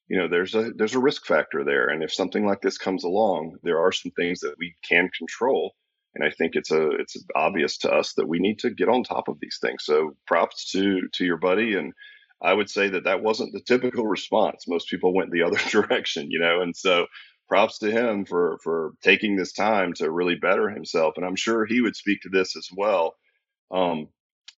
[0.09, 3.05] you know there's a there's a risk factor there, and if something like this comes
[3.05, 5.75] along, there are some things that we can control
[6.15, 9.03] and I think it's a it's obvious to us that we need to get on
[9.03, 9.85] top of these things.
[9.85, 11.93] So props to to your buddy, and
[12.41, 14.69] I would say that that wasn't the typical response.
[14.69, 17.07] Most people went the other direction, you know, and so
[17.49, 21.15] props to him for for taking this time to really better himself.
[21.17, 23.15] And I'm sure he would speak to this as well.
[23.71, 24.09] Um,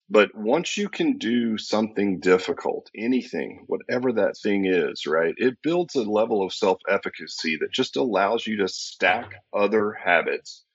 [0.09, 5.97] but once you can do something difficult, anything, whatever that thing is, right, it builds
[5.97, 10.66] a level of self efficacy that just allows you to stack other habits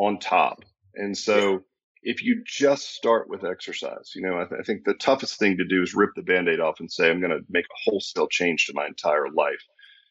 [0.00, 0.64] on top.
[0.94, 1.62] And so
[2.02, 5.58] if you just start with exercise, you know, I, th- I think the toughest thing
[5.58, 7.90] to do is rip the band aid off and say, I'm going to make a
[7.90, 9.62] wholesale change to my entire life.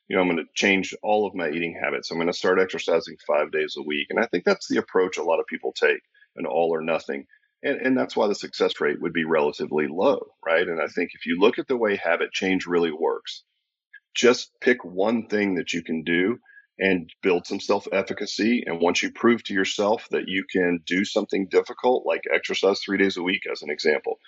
[0.08, 2.10] You know, I'm going to change all of my eating habits.
[2.10, 4.08] I'm going to start exercising five days a week.
[4.10, 6.02] And I think that's the approach a lot of people take
[6.36, 7.26] an all or nothing.
[7.64, 10.68] And, and that's why the success rate would be relatively low, right?
[10.68, 13.44] And I think if you look at the way habit change really works,
[14.16, 16.40] just pick one thing that you can do
[16.80, 18.64] and build some self efficacy.
[18.66, 22.98] And once you prove to yourself that you can do something difficult, like exercise three
[22.98, 24.20] days a week, as an example,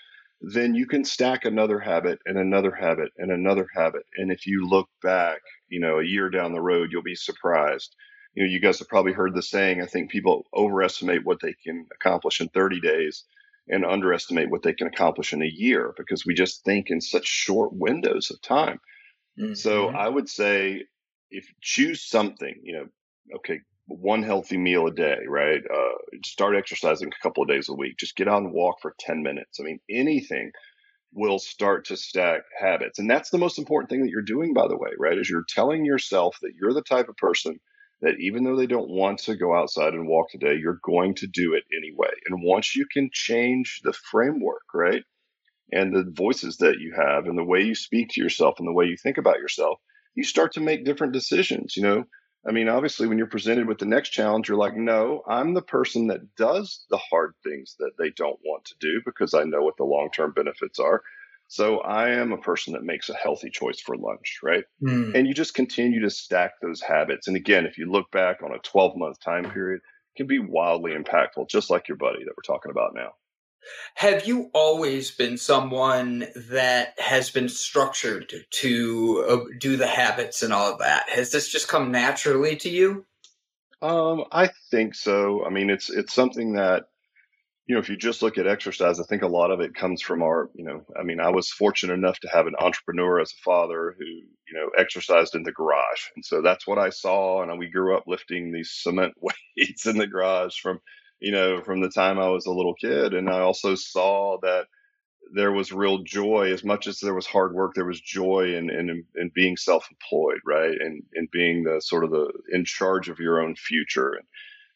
[0.41, 4.03] then you can stack another habit and another habit and another habit.
[4.17, 7.95] And if you look back, you know, a year down the road, you'll be surprised.
[8.33, 11.53] You know, you guys have probably heard the saying, I think people overestimate what they
[11.63, 13.23] can accomplish in 30 days
[13.67, 17.27] and underestimate what they can accomplish in a year because we just think in such
[17.27, 18.79] short windows of time.
[19.39, 19.53] Mm-hmm.
[19.53, 20.85] So I would say
[21.31, 22.85] if you choose something, you know,
[23.37, 25.61] okay, one healthy meal a day, right?
[25.63, 27.97] Uh, start exercising a couple of days a week.
[27.97, 29.59] Just get out and walk for 10 minutes.
[29.59, 30.51] I mean, anything
[31.13, 32.99] will start to stack habits.
[32.99, 35.17] And that's the most important thing that you're doing, by the way, right?
[35.17, 37.59] Is you're telling yourself that you're the type of person
[38.01, 41.27] that even though they don't want to go outside and walk today, you're going to
[41.27, 42.11] do it anyway.
[42.27, 45.03] And once you can change the framework, right?
[45.71, 48.73] And the voices that you have and the way you speak to yourself and the
[48.73, 49.79] way you think about yourself,
[50.15, 51.75] you start to make different decisions.
[51.75, 52.03] You know,
[52.47, 55.61] I mean, obviously, when you're presented with the next challenge, you're like, no, I'm the
[55.61, 59.61] person that does the hard things that they don't want to do because I know
[59.61, 61.03] what the long term benefits are.
[61.47, 64.63] So I am a person that makes a healthy choice for lunch, right?
[64.81, 65.13] Mm.
[65.15, 67.27] And you just continue to stack those habits.
[67.27, 70.39] And again, if you look back on a 12 month time period, it can be
[70.39, 73.11] wildly impactful, just like your buddy that we're talking about now.
[73.95, 80.51] Have you always been someone that has been structured to uh, do the habits and
[80.51, 81.09] all of that?
[81.09, 83.05] Has this just come naturally to you?
[83.81, 85.45] Um, I think so.
[85.45, 86.85] I mean, it's it's something that
[87.71, 90.01] you know, if you just look at exercise, I think a lot of it comes
[90.01, 93.31] from our, you know, I mean, I was fortunate enough to have an entrepreneur as
[93.31, 96.09] a father who, you know, exercised in the garage.
[96.15, 97.41] And so that's what I saw.
[97.41, 99.13] And we grew up lifting these cement
[99.57, 100.81] weights in the garage from,
[101.21, 103.13] you know, from the time I was a little kid.
[103.13, 104.65] And I also saw that
[105.33, 108.69] there was real joy as much as there was hard work there was joy in
[108.69, 110.75] in, in being self-employed right?
[110.79, 114.13] And in being the sort of the in charge of your own future.
[114.13, 114.25] And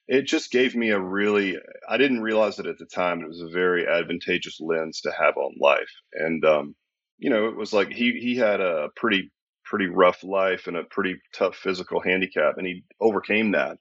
[0.08, 1.58] it just gave me a really
[1.90, 5.36] i didn't realize it at the time it was a very advantageous lens to have
[5.38, 5.92] on life.
[6.14, 6.76] And um,
[7.18, 9.32] you know it was like he he had a pretty
[9.66, 13.78] pretty rough life and a pretty tough physical handicap and he overcame that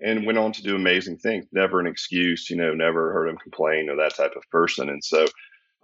[0.00, 3.38] and went on to do amazing things never an excuse you know never heard him
[3.38, 5.26] complain or that type of person and so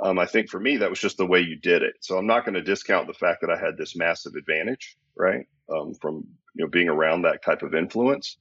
[0.00, 2.26] um, i think for me that was just the way you did it so i'm
[2.26, 6.26] not going to discount the fact that i had this massive advantage right um, from
[6.54, 8.36] you know being around that type of influence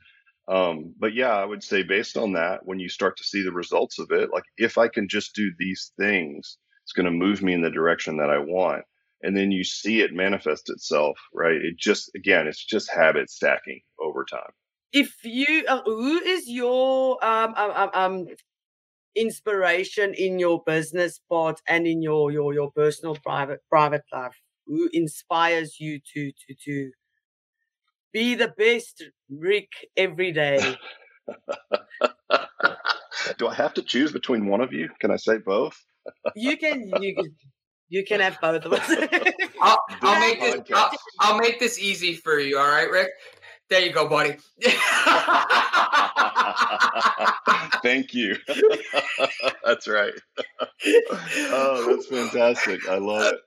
[0.47, 3.51] um, but yeah, I would say based on that, when you start to see the
[3.51, 7.41] results of it, like if I can just do these things, it's going to move
[7.41, 8.83] me in the direction that I want.
[9.23, 11.55] And then you see it manifest itself, right?
[11.55, 14.51] It just, again, it's just habit stacking over time.
[14.95, 18.27] If you, uh, who is your um, um, um, um,
[19.15, 24.39] inspiration in your business part and in your, your, your personal private, private life?
[24.67, 26.91] Who inspires you to, to, to,
[28.15, 30.77] be the best Rick every day.
[33.37, 34.89] Do I have to choose between one of you?
[35.01, 35.77] Can I say both?
[36.33, 36.87] you can.
[37.01, 37.35] You can.
[37.89, 38.89] You can have both of us.
[39.61, 40.61] I'll, I'll make this.
[40.73, 42.57] I'll, I'll make this easy for you.
[42.57, 43.09] All right, Rick.
[43.69, 44.37] There you go, buddy.
[47.81, 48.35] Thank you.
[49.63, 50.13] that's right.
[50.87, 52.87] oh, that's fantastic.
[52.87, 53.39] I love it.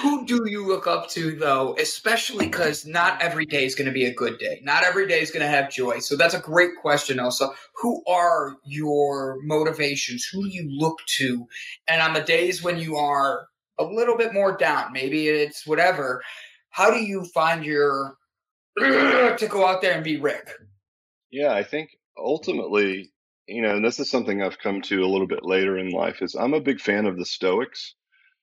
[0.00, 3.92] Who do you look up to though, especially because not every day is going to
[3.92, 4.60] be a good day.
[4.62, 6.00] Not every day is going to have joy.
[6.00, 10.24] So that's a great question, Also, Who are your motivations?
[10.24, 11.46] Who do you look to?
[11.88, 13.46] And on the days when you are
[13.78, 16.22] a little bit more down, maybe it's whatever,
[16.70, 18.16] how do you find your
[19.38, 20.50] to go out there and be Rick?
[21.30, 23.12] Yeah, I think ultimately,
[23.46, 26.22] you know, and this is something I've come to a little bit later in life
[26.22, 27.94] is I'm a big fan of the Stoics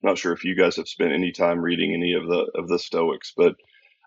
[0.01, 2.69] I'm not sure if you guys have spent any time reading any of the of
[2.69, 3.55] the Stoics, but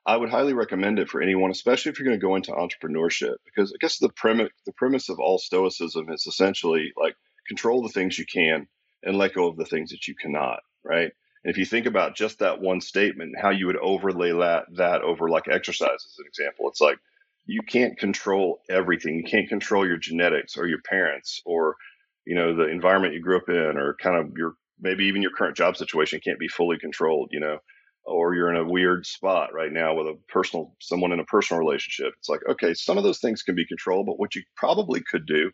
[0.07, 3.37] I would highly recommend it for anyone, especially if you're going to go into entrepreneurship,
[3.45, 7.15] because I guess the premise the premise of all Stoicism is essentially like
[7.47, 8.67] control the things you can
[9.03, 11.13] and let go of the things that you cannot, right?
[11.45, 15.03] And if you think about just that one statement, how you would overlay that that
[15.03, 16.99] over like exercise as an example, it's like
[17.47, 19.17] you can't control everything.
[19.17, 21.77] You can't control your genetics or your parents or
[22.25, 25.33] you know the environment you grew up in or kind of your maybe even your
[25.33, 27.59] current job situation can't be fully controlled, you know,
[28.05, 31.61] or you're in a weird spot right now with a personal, someone in a personal
[31.61, 32.13] relationship.
[32.19, 35.25] It's like, okay, some of those things can be controlled, but what you probably could
[35.27, 35.51] do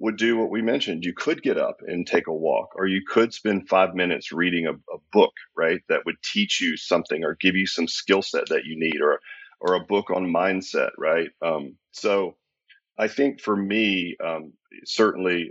[0.00, 1.04] would do what we mentioned.
[1.04, 4.66] You could get up and take a walk, or you could spend five minutes reading
[4.66, 5.80] a, a book, right?
[5.90, 9.20] That would teach you something or give you some skill set that you need, or
[9.60, 11.30] or a book on mindset, right?
[11.42, 12.36] Um, so
[12.98, 15.50] I think for me, um, certainly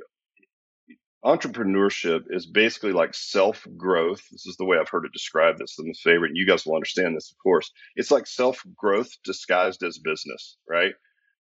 [1.25, 4.21] entrepreneurship is basically like self growth.
[4.31, 5.59] This is the way I've heard it described.
[5.59, 6.29] This is my favorite.
[6.29, 7.71] And you guys will understand this, of course.
[7.95, 10.93] It's like self growth disguised as business, right?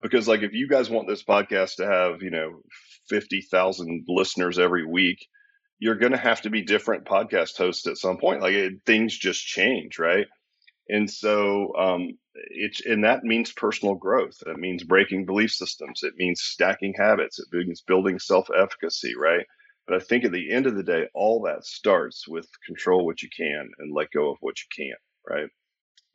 [0.03, 2.61] Because like if you guys want this podcast to have, you know,
[3.09, 5.27] 50,000 listeners every week,
[5.79, 8.41] you're going to have to be different podcast hosts at some point.
[8.41, 10.27] Like it, things just change, right?
[10.89, 14.37] And so um, it's and that means personal growth.
[14.47, 16.03] It means breaking belief systems.
[16.03, 17.39] It means stacking habits.
[17.39, 19.47] It means building self efficacy, right?
[19.87, 23.23] But I think at the end of the day, all that starts with control what
[23.23, 25.49] you can and let go of what you can't, right?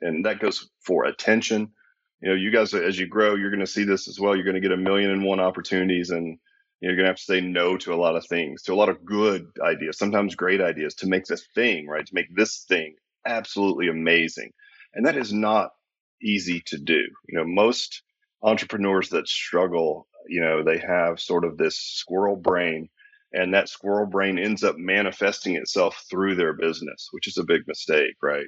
[0.01, 1.71] And that goes for attention.
[2.21, 4.35] You know, you guys, as you grow, you're going to see this as well.
[4.35, 6.09] You're going to get a million and one opportunities.
[6.09, 6.39] And
[6.81, 8.89] You're going to have to say no to a lot of things, to a lot
[8.89, 12.05] of good ideas, sometimes great ideas to make this thing, right?
[12.05, 14.51] To make this thing absolutely amazing.
[14.93, 15.71] And that is not
[16.23, 17.01] easy to do.
[17.27, 18.01] You know, most
[18.43, 22.89] entrepreneurs that struggle, you know, they have sort of this squirrel brain
[23.33, 27.61] and that squirrel brain ends up manifesting itself through their business, which is a big
[27.67, 28.47] mistake, right?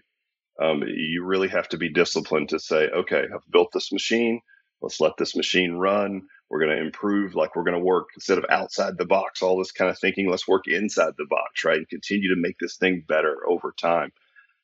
[0.62, 4.42] Um, you really have to be disciplined to say, okay, I've built this machine.
[4.82, 6.24] Let's let this machine run.
[6.52, 9.58] We're going to improve, like we're going to work instead of outside the box, all
[9.58, 10.30] this kind of thinking.
[10.30, 11.78] Let's work inside the box, right?
[11.78, 14.12] And continue to make this thing better over time.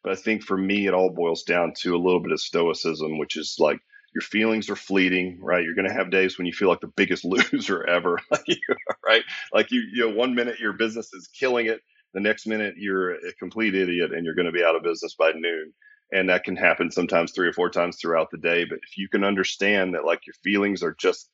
[0.04, 3.18] But I think for me, it all boils down to a little bit of stoicism,
[3.18, 3.80] which is like
[4.14, 5.64] your feelings are fleeting, right?
[5.64, 7.24] You're going to have days when you feel like the biggest
[7.54, 8.20] loser ever,
[9.06, 9.24] right?
[9.54, 11.82] Like you, you know, one minute your business is killing it,
[12.14, 15.14] the next minute you're a complete idiot and you're going to be out of business
[15.14, 15.74] by noon
[16.12, 19.08] and that can happen sometimes three or four times throughout the day but if you
[19.08, 21.30] can understand that like your feelings are just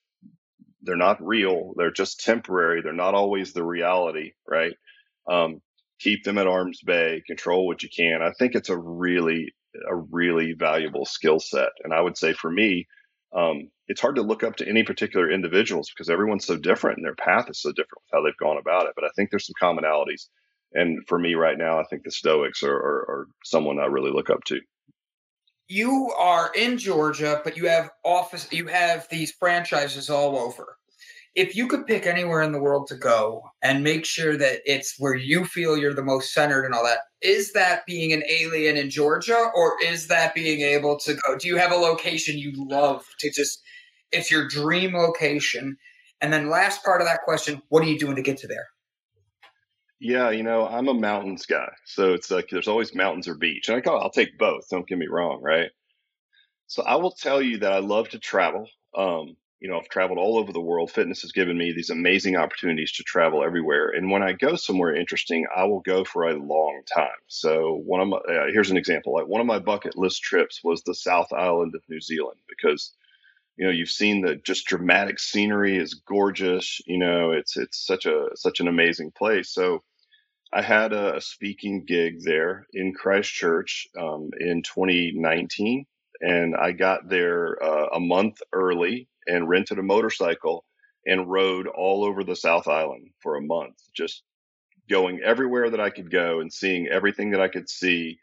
[0.83, 4.73] they're not real they're just temporary they're not always the reality right
[5.31, 5.61] um,
[5.99, 9.53] keep them at arm's bay control what you can i think it's a really
[9.89, 12.87] a really valuable skill set and i would say for me
[13.35, 17.05] um, it's hard to look up to any particular individuals because everyone's so different and
[17.05, 19.47] their path is so different with how they've gone about it but i think there's
[19.47, 20.27] some commonalities
[20.73, 24.11] and for me right now, I think the Stoics are, are, are someone I really
[24.11, 24.59] look up to.
[25.75, 30.77] You are in Georgia, but you have office, you have these franchises all over.
[31.33, 34.93] If you could pick anywhere in the world to go and make sure that it's
[34.99, 38.77] where you feel you're the most centered and all that, is that being an alien
[38.77, 41.39] in Georgia or is that being able to go?
[41.39, 43.59] Do you have a location you love to just,
[44.11, 45.75] it's your dream location?
[46.21, 48.67] And then, last part of that question, what are you doing to get to there?
[50.03, 51.71] Yeah, you know, I'm a mountains guy.
[51.85, 53.69] So it's like there's always mountains or beach.
[53.69, 54.67] And I call I'll take both.
[54.69, 55.71] Don't get me wrong, right?
[56.67, 58.67] So I will tell you that I love to travel.
[58.97, 60.91] Um, you know, I've traveled all over the world.
[60.91, 63.89] Fitness has given me these amazing opportunities to travel everywhere.
[63.91, 67.09] And when I go somewhere interesting, I will go for a long time.
[67.27, 69.13] So one of my uh, here's an example.
[69.13, 72.93] Like one of my bucket list trips was the South Island of New Zealand because
[73.57, 76.81] you know you've seen the just dramatic scenery is gorgeous.
[76.85, 79.49] You know, it's it's such a such an amazing place.
[79.53, 79.81] So
[80.53, 85.85] I had a, speaking gig there in Christchurch um, in 2019,
[86.21, 90.65] and I got there uh, a month early and rented a motorcycle
[91.05, 94.23] and rode all over the South Island for a month, just
[94.89, 98.19] going everywhere that I could go and seeing everything that I could see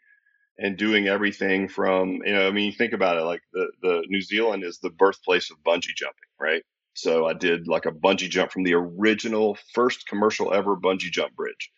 [0.57, 4.21] and doing everything from, you know, I mean, think about it, like the, the New
[4.21, 6.63] Zealand is the birthplace of bungee jumping, right?
[6.93, 11.35] So I did like a bungee jump from the original first commercial ever bungee jump
[11.35, 11.71] bridge.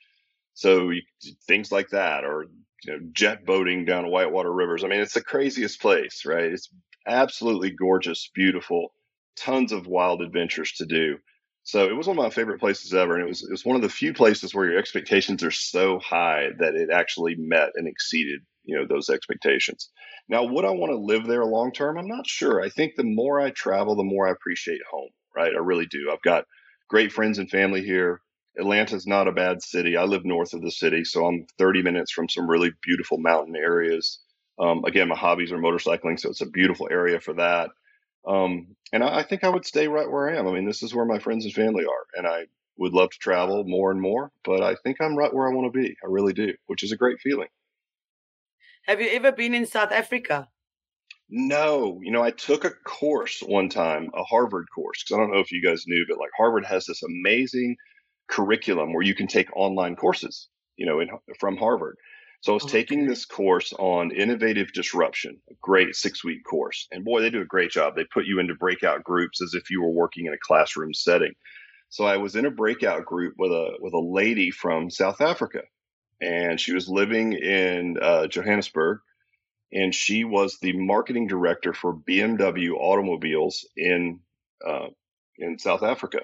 [0.54, 1.02] So you,
[1.48, 2.46] things like that, or
[2.84, 4.84] you know, jet boating down whitewater rivers.
[4.84, 6.46] I mean, it's the craziest place, right?
[6.52, 6.70] It's
[7.08, 8.94] absolutely gorgeous, beautiful,
[9.36, 11.18] tons of wild adventures to do.
[11.64, 13.78] So it was one of my favorite places ever, and it was it was one
[13.78, 17.88] of the few places where your expectations are so high that it actually met and
[17.88, 19.90] exceeded you know those expectations.
[20.28, 21.98] Now, would I want to live there long term?
[21.98, 22.62] I'm not sure.
[22.62, 25.10] I think the more I travel, the more I appreciate home.
[25.36, 26.12] Right, I really do.
[26.12, 26.46] I've got
[26.90, 28.22] great friends and family here.
[28.58, 29.98] Atlanta's not a bad city.
[29.98, 33.56] I live north of the city, so I'm 30 minutes from some really beautiful mountain
[33.56, 34.20] areas.
[34.60, 37.72] Um, again, my hobbies are motorcycling, so it's a beautiful area for that.
[38.28, 40.48] Um, and I, I, think I would stay right where I am.
[40.48, 42.46] I mean, this is where my friends and family are, and I
[42.78, 45.74] would love to travel more and more, but I think I'm right where I want
[45.74, 45.96] to be.
[46.04, 47.50] I really do, which is a great feeling.
[48.86, 50.48] Have you ever been in South Africa?
[51.30, 55.34] No, you know, I took a course one time, a Harvard course, because I don't
[55.34, 57.76] know if you guys knew, but like Harvard has this amazing
[58.28, 60.48] curriculum where you can take online courses,
[60.78, 61.10] you know, in,
[61.40, 61.98] from Harvard.
[62.42, 62.82] So I was okay.
[62.82, 66.88] taking this course on innovative disruption, a great six week course.
[66.92, 67.96] And boy, they do a great job.
[67.96, 71.34] They put you into breakout groups as if you were working in a classroom setting.
[71.88, 75.62] So I was in a breakout group with a with a lady from South Africa,
[76.20, 79.00] and she was living in uh, Johannesburg,
[79.72, 84.20] and she was the marketing director for BMW automobiles in
[84.68, 84.88] uh,
[85.38, 86.20] in South Africa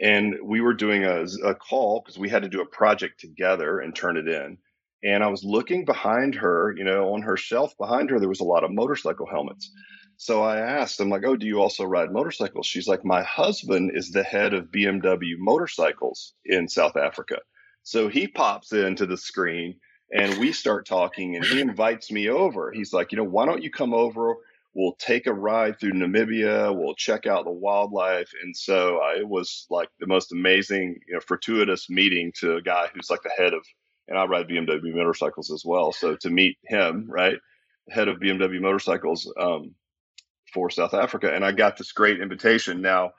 [0.00, 3.80] and we were doing a, a call because we had to do a project together
[3.80, 4.58] and turn it in.
[5.04, 8.40] And i was looking behind her you know on her shelf behind her there was
[8.40, 9.70] a lot of motorcycle helmets.
[10.16, 12.66] So i asked i'm like oh do you also ride motorcycles?
[12.66, 17.38] She's like my husband is the head of bmw motorcycles in south africa.
[17.82, 19.76] So he pops into the screen
[20.12, 22.72] and we start talking and he invites me over.
[22.72, 24.36] He's like you know why don't you come over
[24.78, 26.72] we'll take a ride through Namibia.
[26.74, 28.30] We'll check out the wildlife.
[28.44, 32.62] And so uh, it was like the most amazing, you know, fortuitous meeting to a
[32.62, 33.66] guy who's like the head of,
[34.06, 35.90] and I ride BMW motorcycles as well.
[35.90, 37.36] So to meet him, right,
[37.90, 39.74] head of BMW motorcycles um,
[40.54, 42.80] for South Africa, and I got this great invitation.
[42.80, 43.10] Now,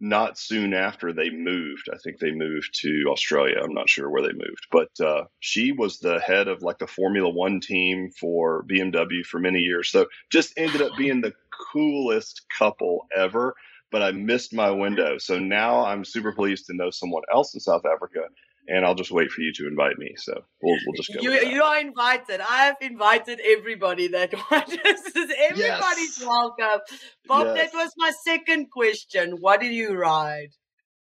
[0.00, 1.88] not soon after they moved.
[1.92, 3.60] I think they moved to Australia.
[3.62, 6.86] I'm not sure where they moved, but uh, she was the head of like the
[6.86, 9.90] Formula One team for BMW for many years.
[9.90, 11.34] So just ended up being the
[11.72, 13.54] coolest couple ever.
[13.92, 15.16] But I missed my window.
[15.16, 18.22] So now I'm super pleased to know someone else in South Africa
[18.68, 20.14] and I'll just wait for you to invite me.
[20.16, 21.20] So we'll, we'll just go.
[21.20, 22.40] You, you are invited.
[22.40, 24.78] I have invited everybody that watches.
[25.16, 26.24] Everybody's yes.
[26.24, 26.80] welcome.
[27.26, 27.72] Bob, yes.
[27.72, 29.32] that was my second question.
[29.40, 30.50] What do you ride?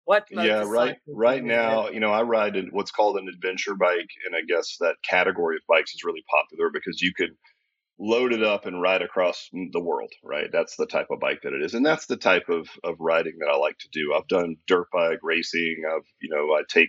[0.08, 0.95] What yeah, right.
[1.06, 4.78] Right now, you know, I ride in what's called an adventure bike, and I guess
[4.80, 7.32] that category of bikes is really popular because you could
[8.00, 10.14] load it up and ride across the world.
[10.24, 12.95] Right, that's the type of bike that it is, and that's the type of of
[13.02, 14.14] riding that I like to do.
[14.14, 15.82] I've done dirt bike racing.
[15.86, 16.88] I've you know I take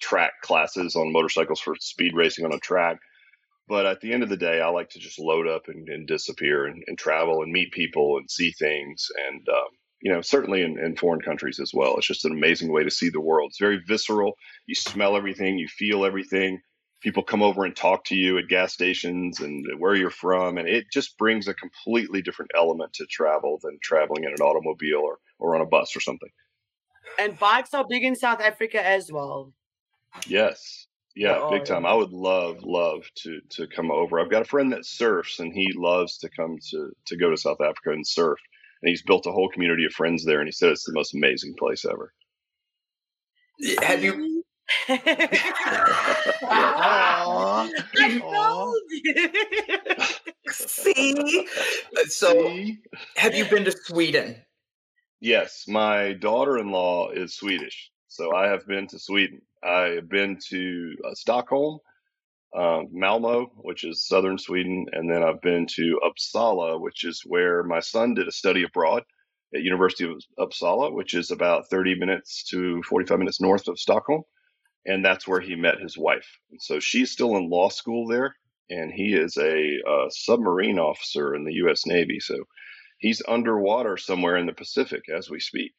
[0.00, 2.98] track classes on motorcycles for speed racing on a track.
[3.68, 6.06] But at the end of the day, I like to just load up and, and
[6.06, 9.08] disappear and, and, travel and meet people and see things.
[9.28, 9.68] And, um,
[10.00, 11.96] you know, certainly in, in, foreign countries as well.
[11.96, 13.50] It's just an amazing way to see the world.
[13.50, 14.36] It's very visceral.
[14.66, 16.60] You smell everything, you feel everything.
[17.02, 20.58] People come over and talk to you at gas stations and where you're from.
[20.58, 25.00] And it just brings a completely different element to travel than traveling in an automobile
[25.02, 26.30] or, or on a bus or something.
[27.18, 29.52] And bikes are big in South Africa as well.
[30.26, 30.86] Yes.
[31.14, 31.84] Yeah, oh, big time.
[31.84, 31.90] Yeah.
[31.90, 34.20] I would love, love to to come over.
[34.20, 37.36] I've got a friend that surfs, and he loves to come to to go to
[37.36, 38.38] South Africa and surf.
[38.82, 41.14] And he's built a whole community of friends there, and he said it's the most
[41.14, 42.12] amazing place ever.
[43.82, 44.44] Have you?
[50.50, 51.48] See,
[52.08, 52.60] so
[53.16, 54.36] have you been to Sweden?
[55.20, 59.42] Yes, my daughter-in-law is Swedish, so I have been to Sweden.
[59.62, 61.80] I have been to uh, Stockholm,
[62.56, 67.62] um, Malmo, which is southern Sweden, and then I've been to Uppsala, which is where
[67.62, 69.02] my son did a study abroad
[69.54, 74.22] at University of Uppsala, which is about 30 minutes to 45 minutes north of Stockholm,
[74.86, 76.38] and that's where he met his wife.
[76.50, 78.34] And so she's still in law school there,
[78.70, 81.84] and he is a, a submarine officer in the U.S.
[81.84, 82.18] Navy.
[82.20, 82.36] So
[82.98, 85.72] he's underwater somewhere in the Pacific as we speak.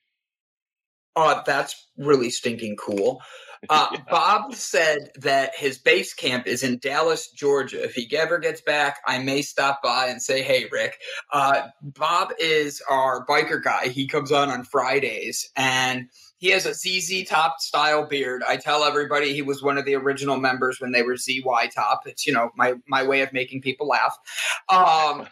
[1.19, 3.21] Oh, that's really stinking cool.
[3.71, 3.99] Uh, yeah.
[4.11, 7.83] Bob said that his base camp is in Dallas, Georgia.
[7.83, 10.99] If he ever gets back, I may stop by and say, "Hey, Rick."
[11.33, 13.87] Uh, Bob is our biker guy.
[13.87, 16.07] He comes on on Fridays, and
[16.37, 18.43] he has a ZZ Top style beard.
[18.47, 22.03] I tell everybody he was one of the original members when they were ZY Top.
[22.05, 24.15] It's you know my my way of making people laugh.
[24.69, 25.27] Um,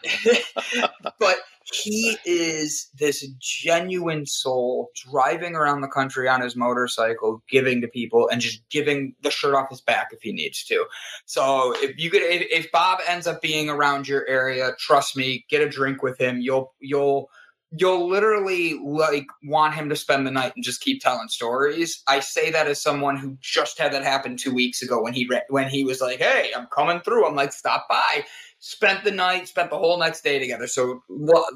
[1.20, 1.36] but
[1.82, 8.28] he is this genuine soul driving around the country on his motorcycle, giving to people
[8.28, 10.86] and just giving the shirt off his back if he needs to.
[11.26, 15.44] So if you could, if, if Bob ends up being around your area, trust me,
[15.50, 16.40] get a drink with him.
[16.40, 17.28] You'll, you'll,
[17.72, 22.02] you'll literally like want him to spend the night and just keep telling stories.
[22.06, 25.30] I say that as someone who just had that happen two weeks ago when he
[25.48, 28.24] when he was like, "Hey, I'm coming through." I'm like, "Stop by."
[28.66, 30.66] Spent the night, spent the whole next day together.
[30.66, 31.00] So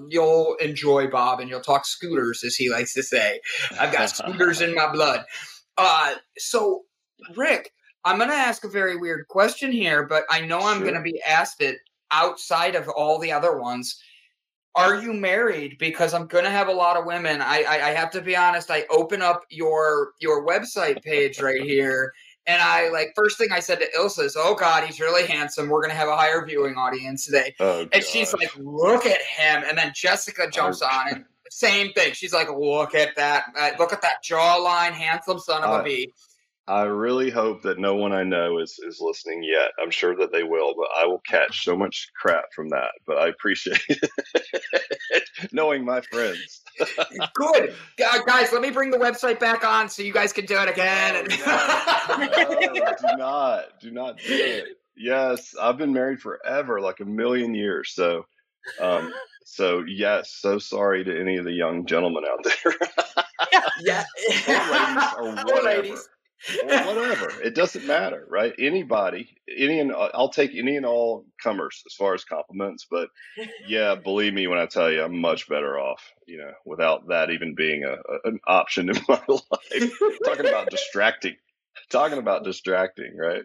[0.09, 3.41] you'll enjoy Bob and you'll talk scooters, as he likes to say.
[3.81, 5.25] I've got scooters in my blood.
[5.77, 6.83] Uh, so,
[7.35, 7.73] Rick,
[8.05, 11.03] I'm going to ask a very weird question here, but I know I'm going to
[11.03, 11.79] be asked it
[12.13, 14.01] outside of all the other ones.
[14.77, 15.79] Are you married?
[15.81, 17.41] Because I'm going to have a lot of women.
[17.41, 18.71] I, I, I have to be honest.
[18.71, 22.13] I open up your your website page right here,
[22.47, 25.69] and I like first thing I said to Ilsa is, "Oh God, he's really handsome.
[25.69, 29.63] We're gonna have a higher viewing audience today." Oh, and she's like, "Look at him!"
[29.67, 32.13] And then Jessica jumps oh, on and same thing.
[32.13, 33.45] She's like, "Look at that!
[33.59, 36.13] Uh, look at that jawline, handsome son of uh, a bee."
[36.71, 39.71] I really hope that no one I know is is listening yet.
[39.83, 42.91] I'm sure that they will, but I will catch so much crap from that.
[43.07, 43.81] But I appreciate
[45.53, 46.63] knowing my friends.
[47.35, 48.53] Good guys.
[48.53, 51.27] Let me bring the website back on so you guys can do it again.
[51.47, 54.79] Oh, no, no, do not, do not do it.
[54.97, 57.93] Yes, I've been married forever, like a million years.
[57.95, 58.27] So,
[58.81, 59.13] um,
[59.45, 62.75] so yes, so sorry to any of the young gentlemen out there.
[63.81, 64.05] yeah,
[65.19, 65.63] or ladies, or whatever.
[65.63, 66.09] ladies
[66.63, 67.31] whatever.
[67.43, 68.55] It doesn't matter, right?
[68.59, 72.87] Anybody, any and I'll take any and all comers as far as compliments.
[72.91, 73.09] But
[73.67, 77.31] yeah, believe me when I tell you, I'm much better off, you know, without that
[77.31, 79.93] even being a, a an option in my life.
[80.25, 81.37] Talking about distracting,
[81.91, 83.43] talking about distracting, right?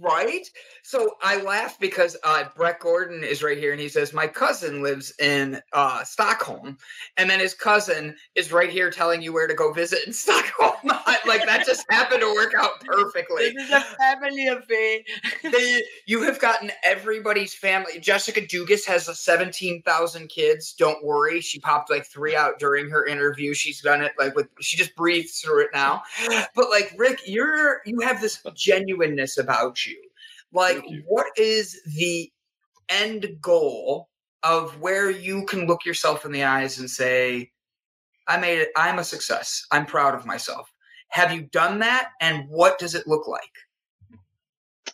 [0.00, 0.46] Right?
[0.82, 4.82] So I laugh because uh, Brett Gordon is right here and he says, My cousin
[4.82, 6.78] lives in uh, Stockholm.
[7.16, 10.69] And then his cousin is right here telling you where to go visit in Stockholm.
[11.26, 13.52] like that just happened to work out perfectly.
[13.52, 15.00] This is a family affair.
[15.42, 17.98] they, you have gotten everybody's family.
[18.00, 20.72] Jessica Dugas has a 17,000 kids.
[20.72, 21.40] Don't worry.
[21.40, 23.54] She popped like three out during her interview.
[23.54, 26.02] She's done it like with, she just breathes through it now.
[26.54, 29.96] But like, Rick, you're, you have this genuineness about you.
[30.52, 31.02] Like, you.
[31.06, 32.30] what is the
[32.88, 34.08] end goal
[34.42, 37.50] of where you can look yourself in the eyes and say,
[38.26, 39.66] I made it, I'm a success.
[39.70, 40.72] I'm proud of myself.
[41.10, 42.10] Have you done that?
[42.20, 43.42] And what does it look like?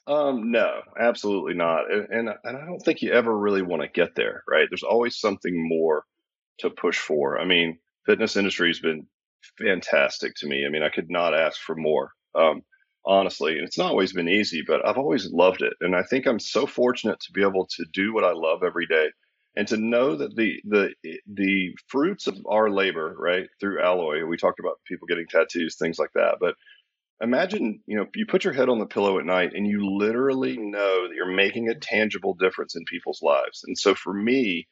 [0.07, 1.91] Um, no, absolutely not.
[1.91, 4.69] And, and, I don't think you ever really want to get there, right?
[4.71, 6.05] There's always something more
[6.61, 7.39] to push for.
[7.41, 9.07] I mean, fitness industry has been
[9.59, 10.65] fantastic to me.
[10.65, 12.13] I mean, I could not ask for more.
[12.37, 12.63] Um,
[13.05, 15.75] honestly, and it's not always been easy, but I've always loved it.
[15.81, 18.87] And I think I'm so fortunate to be able to do what I love every
[18.87, 19.07] day
[19.57, 20.95] and to know that the the
[21.27, 25.99] the fruits of our labor right through alloy we talked about people getting tattoos things
[25.99, 26.55] like that but
[27.23, 30.57] imagine you know you put your head on the pillow at night and you literally
[30.59, 33.65] know that you're making a tangible difference in people's lives.
[33.67, 34.67] And so for me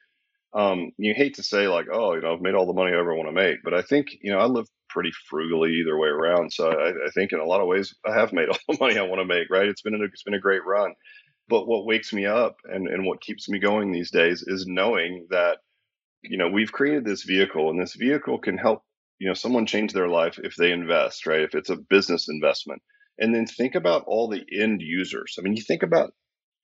[0.54, 2.98] um, you hate to say like oh you know i've made all the money i
[2.98, 6.08] ever want to make but i think you know i live pretty frugally either way
[6.08, 8.78] around so I, I think in a lot of ways i have made all the
[8.80, 9.68] money i want to make right?
[9.68, 10.94] It's been a, it's been a great run
[11.48, 15.26] but what wakes me up and, and what keeps me going these days is knowing
[15.30, 15.58] that,
[16.22, 18.82] you know, we've created this vehicle and this vehicle can help,
[19.18, 21.42] you know, someone change their life if they invest, right?
[21.42, 22.82] If it's a business investment.
[23.18, 25.36] And then think about all the end users.
[25.38, 26.12] I mean, you think about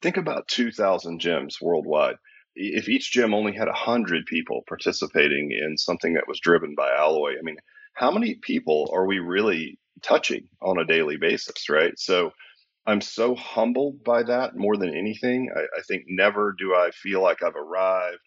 [0.02, 2.16] think about 2000 gyms worldwide.
[2.56, 7.32] If each gym only had 100 people participating in something that was driven by alloy,
[7.32, 7.56] I mean,
[7.94, 11.92] how many people are we really touching on a daily basis, right?
[11.96, 12.32] So
[12.86, 15.50] I'm so humbled by that more than anything.
[15.54, 18.18] I, I think never do I feel like I've arrived.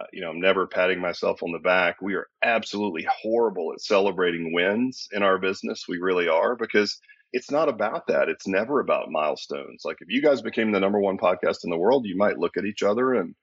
[0.00, 2.00] Uh, you know, I'm never patting myself on the back.
[2.00, 5.86] We are absolutely horrible at celebrating wins in our business.
[5.88, 7.00] We really are because
[7.32, 8.28] it's not about that.
[8.28, 9.82] It's never about milestones.
[9.84, 12.56] Like if you guys became the number one podcast in the world, you might look
[12.56, 13.34] at each other and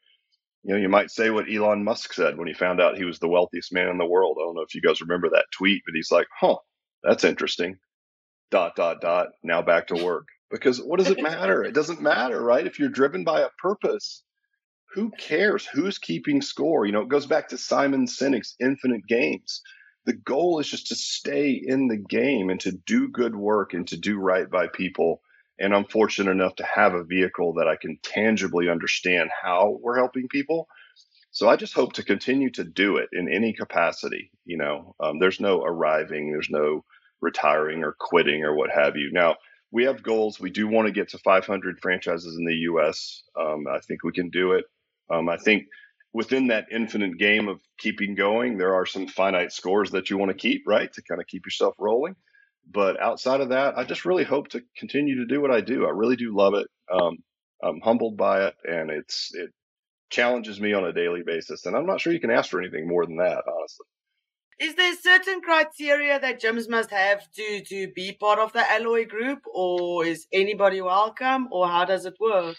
[0.63, 3.19] you know, you might say what Elon Musk said when he found out he was
[3.19, 4.37] the wealthiest man in the world.
[4.39, 6.57] I don't know if you guys remember that tweet, but he's like, "Huh,
[7.03, 7.77] that's interesting."
[8.49, 9.27] Dot dot dot.
[9.43, 10.25] Now back to work
[10.55, 11.63] because what does it matter?
[11.63, 12.65] it doesn't matter, right?
[12.65, 14.23] If you're driven by a purpose,
[14.93, 15.65] who cares?
[15.65, 16.85] Who's keeping score?
[16.85, 19.61] You know, it goes back to Simon Sinek's infinite games.
[20.05, 23.87] The goal is just to stay in the game and to do good work and
[23.89, 25.21] to do right by people.
[25.59, 29.97] And I'm fortunate enough to have a vehicle that I can tangibly understand how we're
[29.97, 30.67] helping people.
[31.31, 34.31] So I just hope to continue to do it in any capacity.
[34.45, 36.85] You know, um, there's no arriving, there's no
[37.19, 39.09] retiring or quitting or what have you.
[39.11, 39.35] Now,
[39.71, 40.39] we have goals.
[40.39, 43.23] We do want to get to 500 franchises in the U.S.
[43.39, 44.65] Um, I think we can do it.
[45.09, 45.65] Um, I think
[46.13, 50.31] within that infinite game of keeping going, there are some finite scores that you want
[50.31, 52.15] to keep, right, to kind of keep yourself rolling.
[52.71, 55.85] But outside of that, I just really hope to continue to do what I do.
[55.85, 56.67] I really do love it.
[56.91, 57.17] Um,
[57.63, 59.51] I'm humbled by it, and it's it
[60.09, 61.65] challenges me on a daily basis.
[61.65, 63.85] And I'm not sure you can ask for anything more than that, honestly.
[64.57, 69.05] Is there certain criteria that gyms must have to to be part of the Alloy
[69.05, 72.55] group, or is anybody welcome, or how does it work?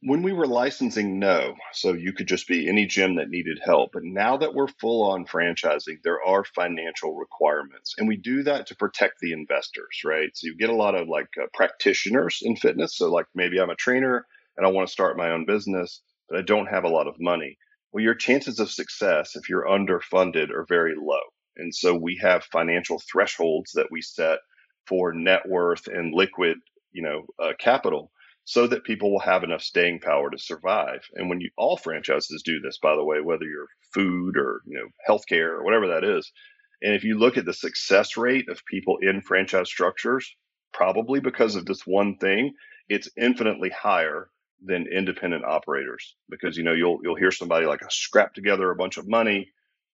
[0.00, 1.56] When we were licensing, no.
[1.72, 3.90] So you could just be any gym that needed help.
[3.92, 7.96] But now that we're full on franchising, there are financial requirements.
[7.98, 10.30] And we do that to protect the investors, right?
[10.34, 12.96] So you get a lot of like uh, practitioners in fitness.
[12.96, 14.24] So, like maybe I'm a trainer
[14.56, 17.16] and I want to start my own business, but I don't have a lot of
[17.18, 17.58] money
[17.92, 21.20] well, your chances of success if you're underfunded are very low.
[21.56, 24.38] And so we have financial thresholds that we set
[24.86, 26.58] for net worth and liquid,
[26.92, 28.10] you know, uh, capital
[28.44, 31.00] so that people will have enough staying power to survive.
[31.14, 34.78] And when you all franchises do this, by the way, whether you're food or, you
[34.78, 36.32] know, healthcare or whatever that is.
[36.80, 40.34] And if you look at the success rate of people in franchise structures,
[40.72, 42.54] probably because of this one thing,
[42.88, 44.30] it's infinitely higher
[44.64, 48.96] than independent operators because you know you'll you'll hear somebody like scrap together a bunch
[48.96, 49.50] of money.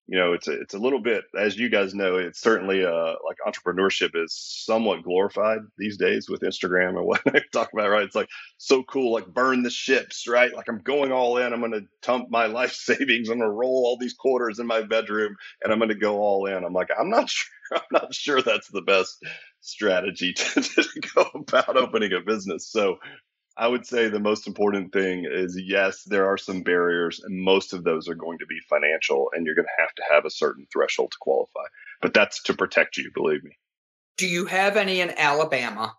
[0.07, 3.15] You know it's a, it's a little bit as you guys know it's certainly uh
[3.27, 8.03] like entrepreneurship is somewhat glorified these days with instagram and what i talk about right?
[8.03, 10.55] It's like so cool like burn the ships right?
[10.55, 13.57] Like i'm going all in i'm going to dump my life savings i'm going to
[13.57, 16.65] roll all these quarters in my bedroom and i'm going to go all in.
[16.65, 19.25] I'm like i'm not sure i'm not sure that's the best
[19.61, 22.69] strategy to, to go about opening a business.
[22.71, 22.99] So
[23.57, 27.73] I would say the most important thing is yes, there are some barriers, and most
[27.73, 30.31] of those are going to be financial, and you're going to have to have a
[30.31, 31.65] certain threshold to qualify.
[32.03, 33.57] But that's to protect you, believe me.
[34.17, 35.95] Do you have any in Alabama?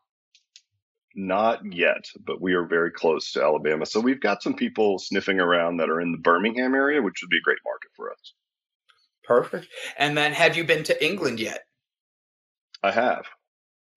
[1.16, 3.86] Not yet, but we are very close to Alabama.
[3.86, 7.30] So we've got some people sniffing around that are in the Birmingham area, which would
[7.30, 8.34] be a great market for us.
[9.24, 9.68] Perfect.
[9.98, 11.64] And then have you been to England yet?
[12.84, 13.26] I have.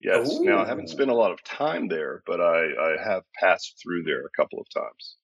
[0.00, 0.28] Yes.
[0.32, 0.44] Ooh.
[0.44, 4.04] Now I haven't spent a lot of time there, but I, I have passed through
[4.04, 5.16] there a couple of times.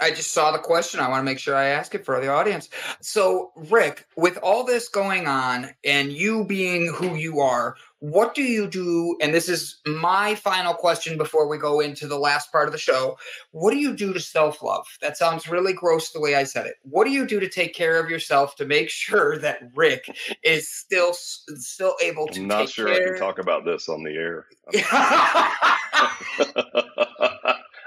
[0.00, 1.00] I just saw the question.
[1.00, 2.68] I want to make sure I ask it for the audience.
[3.00, 8.42] So, Rick, with all this going on and you being who you are, what do
[8.42, 9.16] you do?
[9.20, 12.78] And this is my final question before we go into the last part of the
[12.78, 13.16] show.
[13.52, 14.88] What do you do to self love?
[15.00, 16.74] That sounds really gross the way I said it.
[16.82, 20.10] What do you do to take care of yourself to make sure that Rick
[20.42, 22.40] is still still able to?
[22.40, 23.02] I'm not sure care?
[23.02, 24.46] I can talk about this on the air.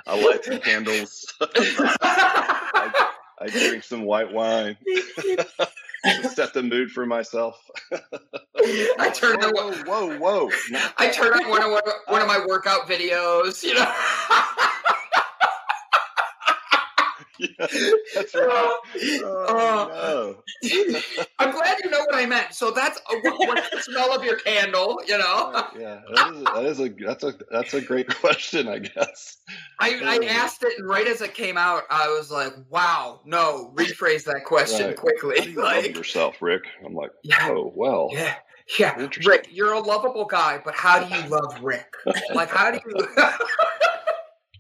[0.08, 1.34] I light some candles.
[1.42, 4.78] I, I, drink some white wine.
[6.34, 7.60] Set the mood for myself.
[8.56, 10.52] I turn whoa, on whoa, whoa, whoa.
[10.98, 11.72] I turn on one of
[12.08, 13.64] one of my workout videos.
[13.64, 13.92] You know.
[17.40, 17.68] yeah,
[18.14, 18.78] that's right.
[19.24, 20.34] Oh, uh,
[20.64, 21.24] no.
[21.40, 22.54] I'm glad you know what I meant.
[22.54, 25.02] So that's a, what, what's the smell of your candle?
[25.06, 25.68] You know.
[25.78, 28.68] yeah, that is, that is a that's a that's a great question.
[28.68, 29.38] I guess.
[29.80, 33.74] I, I asked it, and right as it came out, I was like, "Wow, no!"
[33.76, 34.98] Rephrase that question right.
[34.98, 35.54] quickly.
[35.56, 36.64] like love yourself, Rick.
[36.86, 38.10] I'm like, yeah, oh well.
[38.12, 38.36] Yeah.
[38.80, 41.94] Yeah, Rick, you're a lovable guy, but how do you love Rick?
[42.34, 43.08] Like, how do you?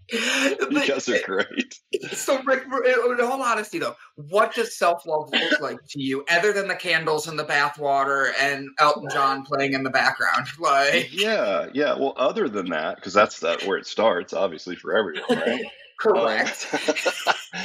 [0.11, 1.79] you guys are great.
[2.11, 6.53] So, Rick, in all honesty, though, what does self love look like to you, other
[6.53, 10.47] than the candles and the bathwater and Elton John playing in the background?
[10.59, 11.93] Like, yeah, yeah.
[11.95, 15.65] Well, other than that, because that's that where it starts, obviously for everyone, right?
[15.99, 16.67] Correct.
[16.73, 17.59] Um,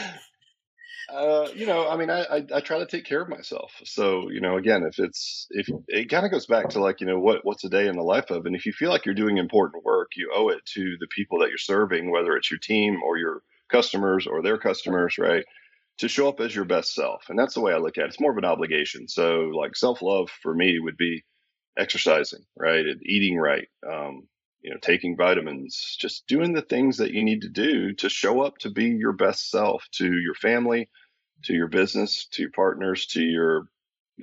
[1.12, 3.72] Uh, you know, I mean, I, I, I try to take care of myself.
[3.84, 7.06] So, you know, again, if it's if it kind of goes back to like, you
[7.06, 9.14] know, what what's a day in the life of, and if you feel like you're
[9.14, 12.60] doing important work, you owe it to the people that you're serving, whether it's your
[12.60, 15.44] team or your customers or their customers, right?
[15.98, 18.08] To show up as your best self, and that's the way I look at it.
[18.08, 19.08] It's more of an obligation.
[19.08, 21.24] So, like self love for me would be
[21.78, 24.28] exercising, right, eating right, um,
[24.62, 28.42] you know, taking vitamins, just doing the things that you need to do to show
[28.42, 30.88] up to be your best self to your family,
[31.44, 33.68] to your business, to your partners, to your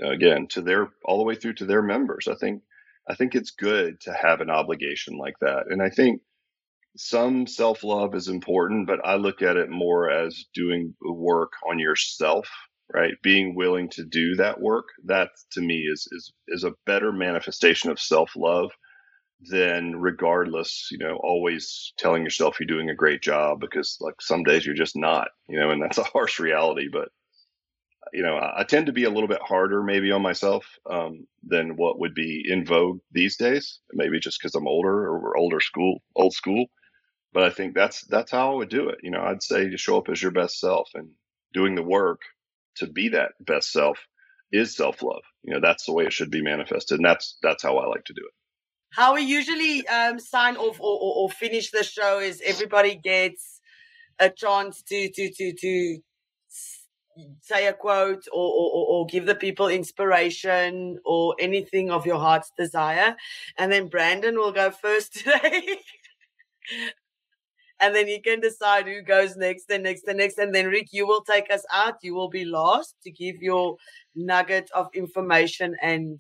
[0.04, 2.28] again, to their all the way through to their members.
[2.28, 2.62] I think
[3.10, 5.66] I think it's good to have an obligation like that.
[5.70, 6.22] And I think
[6.98, 12.50] some self-love is important, but I look at it more as doing work on yourself,
[12.94, 13.14] right?
[13.24, 14.86] Being willing to do that work.
[15.06, 18.72] That to me is is is a better manifestation of self-love
[19.42, 24.44] than regardless, you know, always telling yourself you're doing a great job because like some
[24.44, 26.88] days you're just not, you know, and that's a harsh reality.
[26.92, 27.10] But
[28.14, 31.28] you know, I, I tend to be a little bit harder maybe on myself um,
[31.44, 33.80] than what would be in vogue these days.
[33.94, 36.66] Maybe just because I'm older or we're older school, old school.
[37.34, 39.00] But I think that's that's how I would do it.
[39.04, 41.10] You know, I'd say to show up as your best self and
[41.54, 42.22] doing the work
[42.78, 44.00] to be that best self
[44.52, 45.24] is self love.
[45.44, 48.06] You know, that's the way it should be manifested, and that's that's how I like
[48.06, 48.34] to do it.
[48.92, 53.62] How we usually um, sign off or, or, or, finish the show is everybody gets
[54.20, 55.98] a chance to to to to
[57.42, 62.52] say a quote or, or, or give the people inspiration or anything of your heart's
[62.58, 63.16] desire,
[63.58, 65.80] and then Brandon will go first today.
[67.80, 70.38] and then you can decide who goes next and next and next.
[70.38, 71.96] And then Rick, you will take us out.
[72.02, 73.76] You will be last to give your
[74.16, 76.20] nugget of information and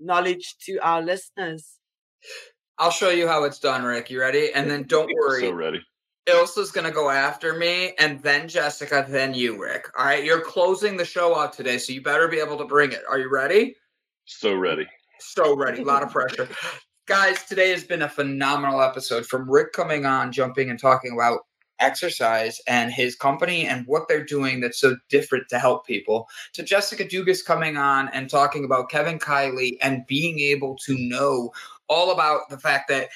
[0.00, 1.78] knowledge to our listeners.
[2.78, 4.10] I'll show you how it's done, Rick.
[4.10, 4.52] You ready?
[4.54, 5.42] And then don't worry.
[5.42, 5.80] So ready.
[6.26, 9.86] Ilsa's gonna go after me, and then Jessica, then you, Rick.
[9.98, 12.92] All right, you're closing the show out today, so you better be able to bring
[12.92, 13.02] it.
[13.08, 13.74] Are you ready?
[14.26, 14.86] So ready.
[15.18, 15.82] So ready.
[15.82, 16.48] A lot of pressure.
[17.06, 21.40] Guys, today has been a phenomenal episode from Rick coming on, jumping and talking about
[21.80, 26.62] exercise and his company and what they're doing that's so different to help people, to
[26.62, 31.52] Jessica Dugas coming on and talking about Kevin Kiley and being able to know
[31.88, 33.08] all about the fact that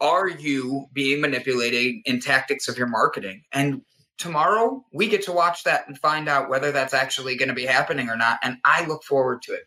[0.00, 3.42] are you being manipulated in tactics of your marketing?
[3.52, 3.82] And
[4.18, 7.66] tomorrow we get to watch that and find out whether that's actually going to be
[7.66, 8.38] happening or not.
[8.42, 9.64] And I look forward to it.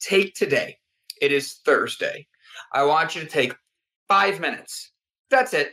[0.00, 0.78] Take today.
[1.20, 2.26] It is Thursday.
[2.72, 3.54] I want you to take
[4.08, 4.92] five minutes.
[5.30, 5.72] That's it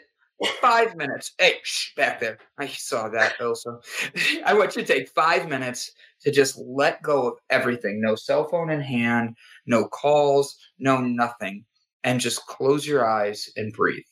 [0.62, 1.34] five minutes.
[1.38, 2.38] Hey, shh, back there.
[2.58, 3.82] I saw that also.
[4.46, 8.02] I want you to take five minutes to just let go of everything.
[8.02, 9.36] No cell phone in hand,
[9.66, 11.66] no calls, no nothing.
[12.04, 14.04] And just close your eyes and breathe.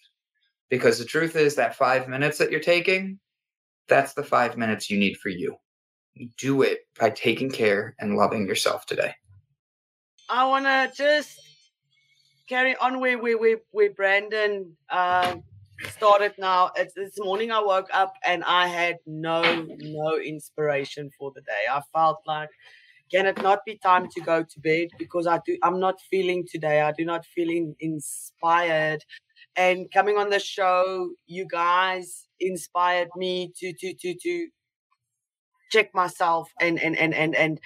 [0.70, 3.20] Because the truth is that five minutes that you're taking,
[3.88, 5.56] that's the five minutes you need for you.
[6.38, 9.14] do it by taking care and loving yourself today.
[10.30, 11.40] I want to just
[12.50, 15.36] carry on with, with, with, where Brandon uh,
[15.86, 16.72] started now.
[16.76, 19.42] It's, this morning I woke up and I had no
[19.80, 21.72] no inspiration for the day.
[21.72, 22.50] I felt like
[23.12, 26.46] can it not be time to go to bed because I do I'm not feeling
[26.50, 26.82] today.
[26.82, 29.04] I do not feeling inspired.
[29.56, 34.48] And coming on the show, you guys inspired me to to to to
[35.72, 37.60] check myself and and and and and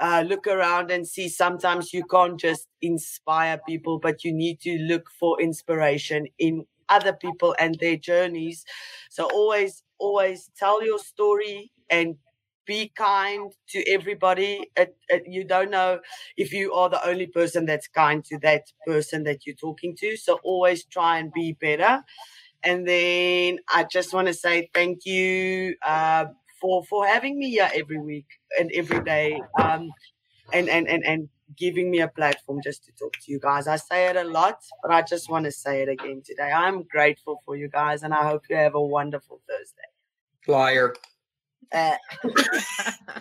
[0.00, 4.78] uh, look around and see sometimes you can't just inspire people, but you need to
[4.78, 8.64] look for inspiration in other people and their journeys.
[9.10, 12.16] So always, always tell your story and
[12.66, 14.70] be kind to everybody.
[14.76, 16.00] It, it, you don't know
[16.36, 20.16] if you are the only person that's kind to that person that you're talking to.
[20.16, 22.02] So always try and be better.
[22.62, 26.26] And then I just want to say thank you uh,
[26.60, 28.26] for for having me here every week
[28.58, 29.90] and every day, um,
[30.52, 33.66] and and and and giving me a platform just to talk to you guys.
[33.66, 36.50] I say it a lot, but I just want to say it again today.
[36.50, 39.82] I'm grateful for you guys, and I hope you have a wonderful Thursday.
[40.46, 40.94] Liar.
[41.72, 41.96] Uh.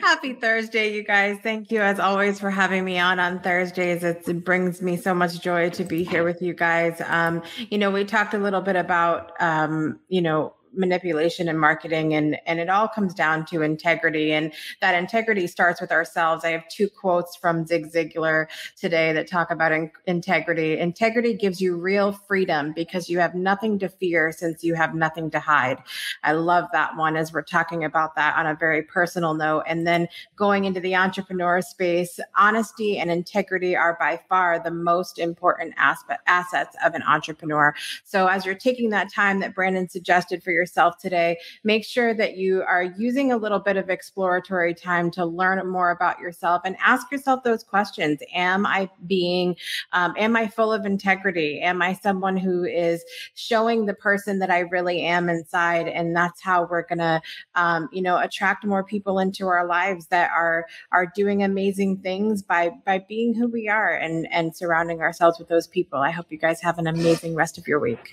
[0.00, 1.38] Happy Thursday, you guys.
[1.42, 4.04] Thank you, as always, for having me on on Thursdays.
[4.04, 7.00] It's, it brings me so much joy to be here with you guys.
[7.06, 12.14] Um, you know, we talked a little bit about, um, you know, manipulation and marketing
[12.14, 16.44] and and it all comes down to integrity and that integrity starts with ourselves.
[16.44, 18.46] I have two quotes from zig ziglar
[18.78, 20.78] today that talk about in- integrity.
[20.78, 25.30] Integrity gives you real freedom because you have nothing to fear since you have nothing
[25.30, 25.78] to hide.
[26.22, 29.64] I love that one as we're talking about that on a very personal note.
[29.66, 35.18] And then going into the entrepreneur space honesty and integrity are by far the most
[35.18, 37.74] important aspect assets of an entrepreneur.
[38.04, 42.12] So as you're taking that time that brandon suggested for your yourself today, make sure
[42.14, 46.62] that you are using a little bit of exploratory time to learn more about yourself
[46.64, 48.20] and ask yourself those questions.
[48.34, 49.56] Am I being,
[49.92, 51.60] um, am I full of integrity?
[51.60, 53.02] Am I someone who is
[53.34, 55.88] showing the person that I really am inside?
[55.88, 57.22] And that's how we're going to,
[57.54, 62.42] um, you know, attract more people into our lives that are, are doing amazing things
[62.42, 66.00] by, by being who we are and, and surrounding ourselves with those people.
[66.00, 68.12] I hope you guys have an amazing rest of your week.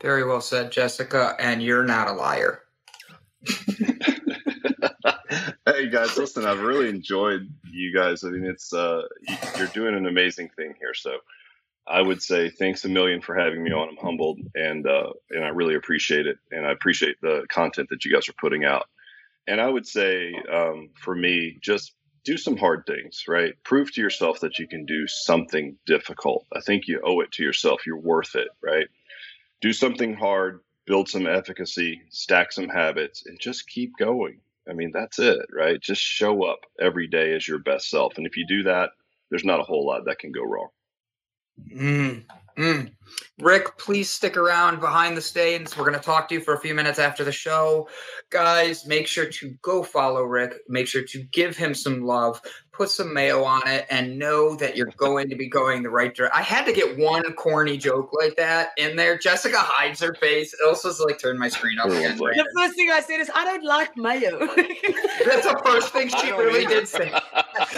[0.00, 1.34] Very well said, Jessica.
[1.38, 2.62] And you're not a liar.
[5.66, 8.24] hey guys, listen, I've really enjoyed you guys.
[8.24, 9.02] I mean, it's uh,
[9.56, 10.94] you're doing an amazing thing here.
[10.94, 11.18] So
[11.86, 13.88] I would say thanks a million for having me on.
[13.88, 16.38] I'm humbled and uh, and I really appreciate it.
[16.50, 18.86] And I appreciate the content that you guys are putting out.
[19.46, 21.94] And I would say um, for me, just
[22.24, 23.54] do some hard things, right?
[23.64, 26.44] Prove to yourself that you can do something difficult.
[26.54, 27.86] I think you owe it to yourself.
[27.86, 28.88] You're worth it, right?
[29.60, 34.40] Do something hard, build some efficacy, stack some habits, and just keep going.
[34.68, 35.80] I mean, that's it, right?
[35.80, 38.18] Just show up every day as your best self.
[38.18, 38.90] And if you do that,
[39.30, 40.68] there's not a whole lot that can go wrong.
[41.74, 42.24] Mm,
[42.58, 42.90] mm.
[43.40, 45.76] Rick, please stick around behind the scenes.
[45.76, 47.88] We're going to talk to you for a few minutes after the show.
[48.30, 50.54] Guys, make sure to go follow Rick.
[50.68, 52.42] Make sure to give him some love
[52.78, 56.14] put some mayo on it and know that you're going to be going the right
[56.14, 56.38] direction.
[56.38, 59.18] I had to get one corny joke like that in there.
[59.18, 60.54] Jessica hides her face.
[60.64, 62.16] Ilsa's like turn my screen off again.
[62.16, 64.38] The first thing I said is I don't like mayo.
[65.26, 66.74] That's the first thing she really either.
[66.74, 67.12] did say.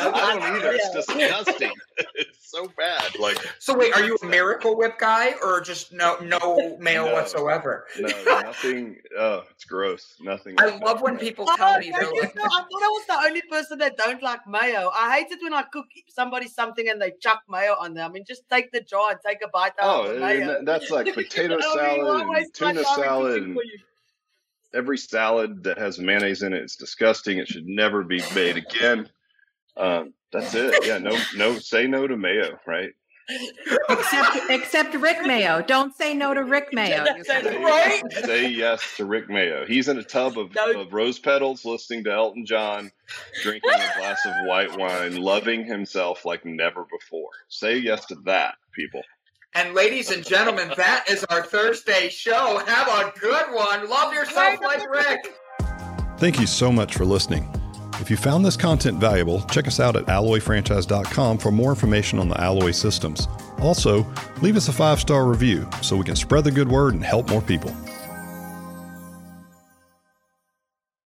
[0.01, 0.73] I don't either.
[0.73, 1.73] It's disgusting.
[2.15, 3.19] it's so bad.
[3.19, 7.13] Like So wait, are you a miracle whip guy or just no no mayo No.
[7.15, 7.87] whatsoever?
[7.99, 8.97] no, nothing.
[9.19, 10.15] Oh, it's gross.
[10.21, 10.57] Nothing.
[10.59, 11.05] I like love that.
[11.05, 13.79] when people Oh, tell me no, like, know, I thought I was the only person
[13.79, 14.91] that don't like mayo.
[14.95, 18.05] I hate it when I cook somebody something and they chuck mayo on there.
[18.05, 20.63] I mean, just take the jar and take a bite out Oh, of the mayo.
[20.65, 23.59] that's like potato I mean, salad and tuna salad and
[24.73, 27.39] every salad that has mayonnaise in it is disgusting.
[27.39, 29.09] It should never be made again.
[29.77, 30.87] Um, that's it.
[30.87, 32.91] Yeah, no, no, say no to mayo, right?
[33.89, 35.63] except except Rick Mayo.
[35.63, 37.05] Don't say no to Rick Mayo.
[37.05, 37.45] That's you guys.
[37.45, 37.61] it.
[37.63, 38.25] right?
[38.25, 39.65] Say yes to Rick Mayo.
[39.67, 40.81] He's in a tub of, No.
[40.81, 42.91] of rose petals, listening to Elton John,
[43.43, 47.29] drinking a glass of white wine, loving himself like never before.
[47.49, 49.03] Say yes to that, people.
[49.55, 52.63] And ladies and gentlemen, that is our Thursday show.
[52.67, 53.89] Have a good one.
[53.89, 55.35] Love yourself like Rick.
[56.19, 57.49] Thank you so much for listening.
[58.01, 62.29] If you found this content valuable, check us out at alloyfranchise.com for more information on
[62.29, 63.29] the Alloy systems.
[63.61, 64.07] Also,
[64.41, 67.29] leave us a five star review so we can spread the good word and help
[67.29, 67.75] more people.